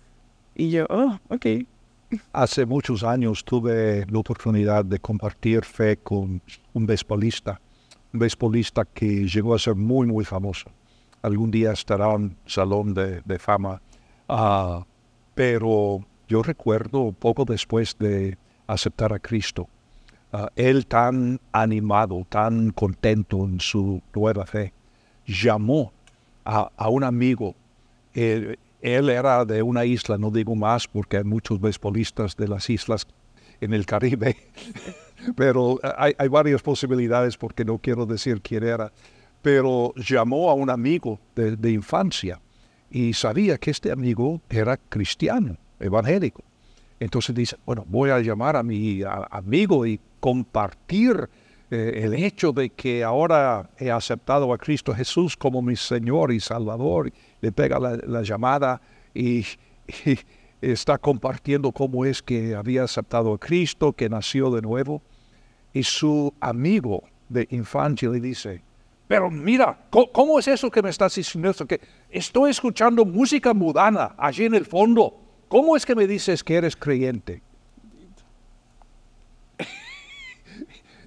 Y 0.55 0.71
yo, 0.71 0.87
oh, 0.91 1.19
ok. 1.29 1.47
Hace 2.33 2.67
muchos 2.67 3.05
años 3.05 3.45
tuve 3.45 4.05
la 4.11 4.19
oportunidad 4.19 4.85
de 4.85 4.99
compartir 4.99 5.65
fe 5.65 5.97
con 5.97 6.43
un 6.73 6.87
beisbolista, 6.87 7.61
un 8.13 8.19
beisbolista 8.21 8.85
que 8.85 9.27
llegó 9.29 9.55
a 9.55 9.59
ser 9.59 9.77
muy, 9.77 10.07
muy 10.09 10.25
famoso. 10.25 10.71
Algún 11.23 11.51
día 11.51 11.73
estará 11.73 12.13
en 12.15 12.37
salón 12.47 12.95
de, 12.95 13.21
de 13.25 13.39
fama. 13.39 13.81
Ah, 14.33 14.87
pero 15.35 16.07
yo 16.29 16.45
recuerdo 16.45 17.11
poco 17.11 17.45
después 17.45 17.97
de 17.99 18.39
aceptar 18.69 19.13
a 19.13 19.19
Cristo, 19.19 19.69
ah, 20.33 20.49
él 20.55 20.87
tan 20.87 21.41
animado, 21.51 22.25
tan 22.29 22.71
contento 22.71 23.45
en 23.45 23.59
su 23.59 24.01
nueva 24.15 24.47
fe, 24.47 24.73
llamó 25.27 25.93
a, 26.45 26.71
a 26.77 26.89
un 26.89 27.03
amigo. 27.03 27.57
Él 28.15 28.57
era 28.81 29.45
de 29.45 29.65
una 29.65 29.85
isla, 29.85 30.17
no 30.17 30.31
digo 30.31 30.55
más 30.55 30.87
porque 30.87 31.17
hay 31.17 31.25
muchos 31.25 31.61
beisbolistas 31.61 32.37
de 32.37 32.47
las 32.47 32.71
islas 32.71 33.09
en 33.61 33.75
el 33.75 33.85
Caribe, 33.85 34.37
pero 35.37 35.81
hay, 35.99 36.15
hay 36.17 36.29
varias 36.29 36.63
posibilidades 36.63 37.37
porque 37.37 37.65
no 37.65 37.79
quiero 37.79 38.07
decir 38.07 38.41
quién 38.41 38.63
era. 38.63 38.93
Pero 39.43 39.93
llamó 39.97 40.51
a 40.51 40.55
un 40.55 40.71
amigo 40.71 41.19
de, 41.35 41.57
de 41.57 41.73
infancia 41.73 42.41
y 42.91 43.13
sabía 43.13 43.57
que 43.59 43.71
este 43.71 43.93
amigo 43.93 44.41
era 44.51 44.77
cristiano, 44.77 45.57
evangélico. 45.79 46.43
Entonces 46.99 47.35
dice, 47.35 47.57
bueno, 47.65 47.85
voy 47.89 48.11
a 48.11 48.21
llamar 48.21 48.57
a 48.57 48.63
mi 48.63 49.03
amigo 49.31 49.87
y 49.87 50.01
compartir 50.19 51.29
eh, 51.71 52.03
el 52.05 52.15
hecho 52.15 52.53
de 52.53 52.71
que 52.71 53.05
ahora 53.05 53.71
he 53.79 53.91
aceptado 53.91 54.53
a 54.53 54.59
Cristo 54.59 54.95
Jesús 54.95 55.37
como 55.37 55.63
mi 55.63 55.77
Señor 55.77 56.33
y 56.33 56.41
Salvador. 56.41 57.11
Le 57.41 57.53
pega 57.53 57.79
la, 57.79 57.97
la 57.97 58.23
llamada 58.23 58.83
y, 59.15 59.47
y 60.05 60.19
está 60.61 60.99
compartiendo 60.99 61.73
cómo 61.73 62.05
es 62.05 62.23
que 62.23 62.55
había 62.55 62.85
aceptado 62.85 63.33
a 63.33 63.39
Cristo, 63.39 63.93
que 63.93 64.09
nació 64.09 64.51
de 64.51 64.61
nuevo. 64.61 65.01
Y 65.73 65.85
su 65.85 66.35
amigo 66.41 67.05
de 67.29 67.47
infancia 67.51 68.11
le 68.11 68.21
dice, 68.21 68.63
pero 69.11 69.29
mira, 69.29 69.77
¿cómo, 69.91 70.39
es 70.39 70.47
eso 70.47 70.71
que 70.71 70.81
me 70.81 70.89
estás 70.89 71.17
diciendo? 71.17 71.53
Que 71.67 71.81
estoy 72.11 72.53
escuchando 72.53 73.05
música 73.05 73.53
mudana 73.53 74.15
allí 74.17 74.45
en 74.45 74.55
el 74.55 74.65
fondo. 74.65 75.21
¿Cómo 75.49 75.77
es 75.77 75.85
que 75.85 75.97
me 75.97 76.07
dices 76.07 76.45
que 76.45 76.55
eres 76.55 76.77
creyente? 76.77 77.43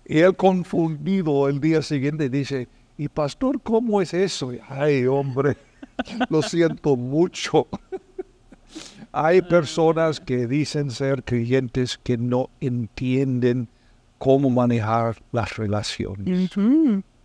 y 0.06 0.20
él 0.20 0.36
confundido 0.36 1.48
el 1.48 1.62
día 1.62 1.82
siguiente 1.82 2.30
dice, 2.30 2.68
y 2.98 3.08
pastor, 3.08 3.62
¿cómo 3.62 4.02
es 4.02 4.14
eso? 4.14 4.52
Ay, 4.68 5.08
hombre, 5.08 5.56
lo 6.30 6.42
siento 6.42 6.98
mucho. 6.98 7.70
Hay 9.14 9.42
personas 9.44 10.20
que 10.20 10.46
dicen 10.46 10.92
ser 10.92 11.24
creyentes 11.24 11.98
que 12.04 12.18
no 12.18 12.50
entienden 12.60 13.70
cómo 14.18 14.50
manejar 14.50 15.24
las 15.32 15.56
relaciones. 15.56 16.52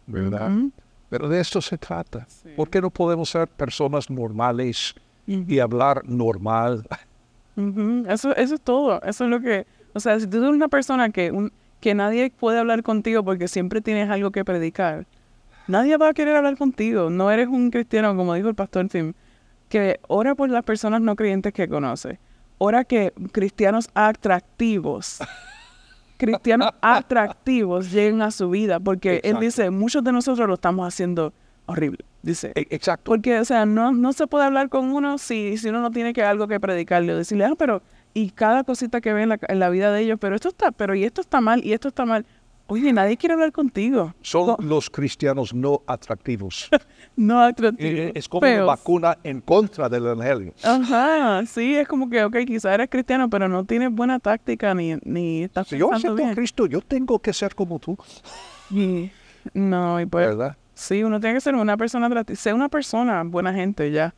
¿Verdad? 0.09 0.51
ujú. 0.51 0.73
Pero 1.09 1.29
de 1.29 1.41
esto 1.41 1.63
se 1.63 1.79
trata. 1.79 2.27
Sí. 2.29 2.51
¿Por 2.57 2.69
qué 2.69 2.81
no 2.81 2.91
podemos 2.91 3.31
ser 3.31 3.49
personas 3.49 4.11
normales 4.11 4.95
y 5.27 5.59
hablar 5.59 6.03
normal? 6.05 6.87
Eso, 8.09 8.35
eso 8.37 8.55
es 8.55 8.61
todo. 8.61 9.03
Eso 9.03 9.25
es 9.25 9.31
lo 9.31 9.41
que. 9.41 9.67
O 9.95 10.01
sea, 10.01 10.19
si 10.21 10.27
tú 10.27 10.39
eres 10.39 10.51
una 10.51 10.69
persona 10.69 11.11
que, 11.11 11.31
un, 11.33 11.53
que 11.81 11.95
nadie 11.95 12.31
puede 12.31 12.59
hablar 12.59 12.83
contigo 12.83 13.25
porque 13.25 13.49
siempre 13.49 13.81
tienes 13.81 14.11
algo 14.11 14.31
que 14.31 14.45
predicar, 14.45 15.07
nadie 15.67 15.97
va 15.97 16.09
a 16.11 16.15
querer 16.15 16.37
hablar 16.37 16.57
contigo. 16.57 17.11
No 17.11 17.31
eres 17.31 17.49
un 17.49 17.71
cristiano, 17.71 18.15
como 18.17 18.35
dijo 18.35 18.49
el 18.49 18.55
pastor 18.55 18.89
Tim, 18.89 19.15
que 19.69 19.99
ora 20.09 20.35
por 20.35 20.51
las 20.51 20.65
personas 20.65 21.01
no 21.01 21.17
creyentes 21.17 21.53
que 21.53 21.69
conoce. 21.69 22.19
Ora 22.59 22.85
que 22.85 23.13
cristianos 23.33 23.89
atractivos, 23.95 25.19
cristianos 26.19 26.71
atractivos 26.83 27.91
lleguen 27.91 28.21
a 28.21 28.31
su 28.31 28.51
vida. 28.51 28.79
Porque 28.81 29.21
él 29.25 29.39
dice, 29.41 29.71
muchos 29.71 30.05
de 30.05 30.13
nosotros 30.13 30.47
lo 30.47 30.55
estamos 30.55 30.87
haciendo 30.87 31.33
horrible. 31.67 32.05
Dice, 32.23 32.53
E- 32.55 32.67
Exacto. 32.71 33.05
porque, 33.11 33.39
o 33.41 33.45
sea, 33.45 33.65
no, 33.65 33.93
no 33.93 34.13
se 34.13 34.27
puede 34.27 34.45
hablar 34.45 34.69
con 34.69 34.93
uno 34.93 35.19
si, 35.19 35.57
si 35.57 35.69
uno 35.69 35.81
no 35.81 35.91
tiene 35.91 36.13
que 36.13 36.23
algo 36.23 36.49
que 36.49 36.61
predicarle 36.61 37.13
o 37.13 37.17
decirle, 37.17 37.45
ah, 37.47 37.55
pero, 37.57 37.83
y 38.13 38.31
cada 38.31 38.65
cosita 38.65 39.01
que 39.01 39.13
ve 39.13 39.23
en 39.23 39.29
la, 39.31 39.39
en 39.49 39.59
la 39.59 39.71
vida 39.71 39.93
de 39.93 40.03
ellos, 40.03 40.19
pero 40.21 40.35
esto 40.35 40.49
está, 40.49 40.73
pero 40.73 40.95
y 40.95 41.05
esto 41.05 41.21
está 41.21 41.41
mal, 41.41 41.65
y 41.65 41.73
esto 41.73 41.89
está 41.89 42.05
mal. 42.05 42.27
Oye, 42.71 42.93
nadie 42.93 43.17
quiere 43.17 43.33
hablar 43.33 43.51
contigo. 43.51 44.15
Son 44.21 44.55
los 44.61 44.91
cristianos 44.91 45.55
no 45.55 45.81
atractivos. 45.87 46.69
no 47.17 47.41
atractivo. 47.41 47.99
Eh, 47.99 48.13
es 48.15 48.29
como 48.29 48.47
una 48.47 48.65
vacuna 48.65 49.17
en 49.25 49.41
contra 49.41 49.89
del 49.89 50.05
evangelio. 50.05 50.53
Ajá, 50.63 51.47
sí, 51.47 51.75
es 51.77 51.89
como 51.89 52.11
que, 52.11 52.23
ok, 52.25 52.37
quizás 52.47 52.75
eres 52.75 52.91
cristiano, 52.91 53.31
pero 53.31 53.49
no 53.49 53.65
tienes 53.65 53.91
buena 53.91 54.19
táctica 54.19 54.75
ni, 54.75 54.97
ni 55.05 55.45
estás 55.45 55.67
Si 55.69 55.79
yo 55.79 55.93
acepto 55.93 56.27
a. 56.27 56.35
Cristo, 56.35 56.67
yo 56.67 56.83
tengo 56.83 57.19
que 57.19 57.33
ser 57.33 57.55
como 57.55 57.79
tú, 57.79 57.97
Y- 58.71 59.11
no, 59.55 59.99
y 59.99 60.05
pues, 60.05 60.27
¿verdad? 60.27 60.57
sí, 60.75 61.03
uno 61.03 61.21
tiene 61.21 61.37
que 61.37 61.41
ser 61.41 61.55
una 61.55 61.79
persona 61.79 62.07
atractiva. 62.07 62.37
Sé 62.37 62.53
una 62.53 62.69
persona, 62.69 63.23
buena 63.25 63.55
gente, 63.55 63.91
ya. 63.91 64.15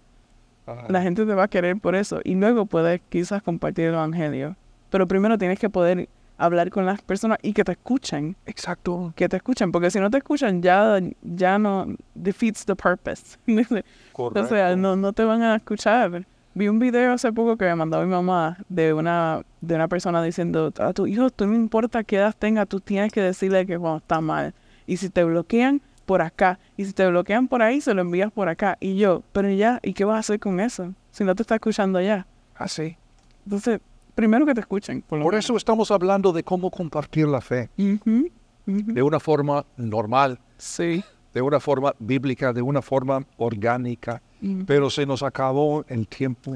Ajá. 0.67 0.87
La 0.89 1.03
gente 1.03 1.25
te 1.25 1.35
va 1.35 1.45
a 1.45 1.49
querer 1.49 1.77
por 1.79 1.95
eso. 1.95 2.21
Y 2.25 2.35
luego 2.35 2.67
puedes 2.67 3.01
quizás 3.11 3.43
compartir 3.45 3.87
el 3.87 3.95
evangelio. 3.95 4.57
Pero 4.91 5.07
primero 5.07 5.39
tienes 5.39 5.59
que 5.61 5.71
poder 5.71 6.09
hablar 6.41 6.71
con 6.71 6.87
las 6.87 7.03
personas 7.03 7.39
y 7.43 7.53
que 7.53 7.65
te 7.65 7.73
escuchen. 7.73 8.37
Exacto. 8.47 9.13
Que 9.15 9.29
te 9.29 9.37
escuchen. 9.37 9.71
Porque 9.71 9.91
si 9.91 10.01
no 10.01 10.11
te 10.11 10.19
escuchan, 10.19 10.63
ya, 10.63 10.99
ya 11.23 11.59
no 11.59 11.87
defeats 12.15 12.65
the 12.65 12.75
purpose. 12.75 13.37
o 13.47 13.65
sea, 13.65 13.83
Correcto. 14.13 14.77
no, 14.77 14.97
no 14.97 15.13
te 15.13 15.25
van 15.25 15.43
a 15.43 15.57
escuchar. 15.57 16.27
Vi 16.55 16.69
un 16.69 16.79
video 16.79 17.13
hace 17.13 17.33
poco 17.33 17.57
que 17.57 17.65
me 17.67 17.75
mandó 17.77 18.01
mi 18.01 18.09
mamá 18.09 18.59
de 18.69 18.93
una, 18.93 19.43
de 19.61 19.75
una 19.77 19.87
persona 19.87 20.23
diciendo, 20.23 20.73
a 20.79 20.93
tu 20.93 21.07
hijo, 21.07 21.31
tú 21.31 21.47
no 21.47 21.55
importa 21.55 22.03
qué 22.03 22.17
edad 22.17 22.35
tenga, 22.37 22.67
tú 22.67 22.81
tienes 22.81 23.13
que 23.13 23.21
decirle 23.21 23.67
que 23.67 23.79
cuando 23.79 23.99
está 23.99 24.21
mal. 24.21 24.53
Y 24.87 24.97
si 24.97 25.11
te 25.11 25.23
bloquean, 25.23 25.81
por 26.07 26.23
acá. 26.23 26.59
Y 26.77 26.87
si 26.87 26.93
te 26.93 27.07
bloquean 27.07 27.47
por 27.47 27.63
ahí, 27.63 27.81
se 27.81 27.95
lo 27.95 28.01
envías 28.01 28.33
por 28.33 28.49
acá. 28.49 28.77
Y 28.81 28.97
yo, 28.97 29.23
pero 29.31 29.49
ya, 29.51 29.79
¿y 29.83 29.93
qué 29.93 30.05
vas 30.05 30.17
a 30.17 30.19
hacer 30.21 30.41
con 30.41 30.59
eso? 30.59 30.93
Si 31.13 31.23
no 31.23 31.37
te 31.37 31.43
está 31.43 31.55
escuchando 31.55 32.01
ya. 32.01 32.27
Así. 32.57 32.97
Entonces, 33.45 33.81
primero 34.21 34.45
que 34.45 34.53
te 34.53 34.61
escuchen. 34.61 35.01
Por, 35.01 35.23
Por 35.23 35.35
eso 35.35 35.57
estamos 35.57 35.91
hablando 35.91 36.31
de 36.31 36.43
cómo 36.45 36.71
compartir 36.71 37.27
la 37.27 37.41
fe 37.41 37.71
Ujú, 37.79 38.29
ujú. 38.67 38.93
de 38.93 39.03
una 39.03 39.19
forma 39.19 39.65
normal, 39.79 40.39
Sí. 40.59 41.03
de 41.33 41.41
una 41.41 41.59
forma 41.59 41.95
bíblica, 41.99 42.53
de 42.53 42.61
una 42.61 42.83
forma 42.83 43.25
orgánica. 43.39 44.21
Mm. 44.43 44.65
Pero 44.67 44.91
se 44.91 45.07
nos 45.07 45.23
acabó 45.23 45.85
el 45.89 46.07
tiempo 46.07 46.55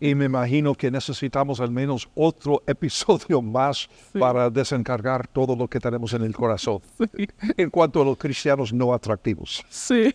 y 0.00 0.14
me 0.14 0.24
imagino 0.26 0.74
que 0.74 0.90
necesitamos 0.90 1.60
al 1.60 1.70
menos 1.70 2.08
otro 2.14 2.62
episodio 2.66 3.42
más 3.42 3.90
Sí. 4.12 4.18
para 4.18 4.48
desencargar 4.48 5.26
todo 5.28 5.54
lo 5.54 5.68
que 5.68 5.80
tenemos 5.80 6.14
en 6.14 6.22
el 6.22 6.34
corazón 6.34 6.80
Sí. 6.98 7.28
en 7.58 7.68
cuanto 7.68 8.00
a 8.00 8.04
los 8.06 8.16
cristianos 8.16 8.72
no 8.72 8.94
atractivos. 8.94 9.62
Sí. 9.68 10.14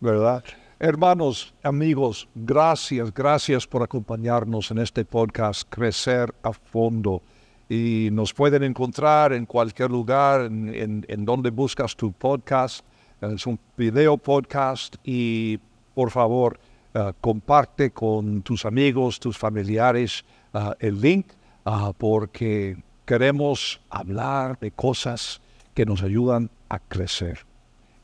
¿verdad? 0.00 0.44
Hermanos, 0.78 1.54
amigos, 1.62 2.28
gracias, 2.34 3.14
gracias 3.14 3.66
por 3.66 3.82
acompañarnos 3.82 4.70
en 4.70 4.76
este 4.76 5.06
podcast 5.06 5.66
Crecer 5.70 6.34
a 6.42 6.52
Fondo. 6.52 7.22
Y 7.66 8.10
nos 8.12 8.34
pueden 8.34 8.62
encontrar 8.62 9.32
en 9.32 9.46
cualquier 9.46 9.90
lugar, 9.90 10.42
en, 10.42 11.24
donde 11.24 11.48
buscas 11.48 11.96
tu 11.96 12.12
podcast. 12.12 12.84
Es 13.22 13.46
un 13.46 13.58
video 13.74 14.18
podcast 14.18 14.96
y 15.02 15.58
por 15.94 16.10
favor, 16.10 16.60
eh, 16.92 17.10
comparte 17.22 17.90
con 17.90 18.42
tus 18.42 18.66
amigos, 18.66 19.18
tus 19.18 19.38
familiares 19.38 20.26
ah, 20.52 20.76
el 20.78 21.00
link 21.00 21.28
ah, 21.64 21.94
porque 21.96 22.76
queremos 23.06 23.80
hablar 23.88 24.58
de 24.58 24.72
cosas 24.72 25.40
que 25.72 25.86
nos 25.86 26.02
ayudan 26.02 26.50
a 26.68 26.78
crecer 26.80 27.45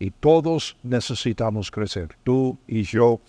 y 0.02 0.10
todos 0.10 0.76
necesitamos 0.82 1.70
crecer, 1.70 2.16
tú 2.24 2.58
y 2.66 2.82
yo. 2.82 3.20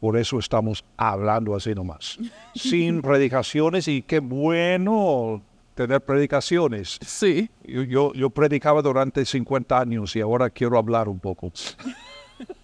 Por 0.00 0.16
eso 0.16 0.38
estamos 0.38 0.82
hablando 0.96 1.54
así 1.54 1.74
nomás, 1.74 2.18
sin 2.54 3.02
predicaciones 3.02 3.86
y 3.86 4.00
qué 4.00 4.18
bueno 4.18 5.42
tener 5.74 6.00
predicaciones. 6.00 6.98
Sí. 7.02 7.50
Yo, 7.64 7.82
yo, 7.82 8.12
yo 8.14 8.30
predicaba 8.30 8.80
durante 8.80 9.26
50 9.26 9.78
años 9.78 10.16
y 10.16 10.22
ahora 10.22 10.48
quiero 10.48 10.78
hablar 10.78 11.06
un 11.06 11.20
poco. 11.20 11.52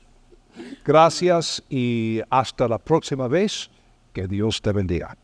Gracias 0.84 1.62
y 1.68 2.22
hasta 2.30 2.68
la 2.68 2.78
próxima 2.78 3.28
vez. 3.28 3.70
Que 4.14 4.26
Dios 4.26 4.62
te 4.62 4.72
bendiga. 4.72 5.14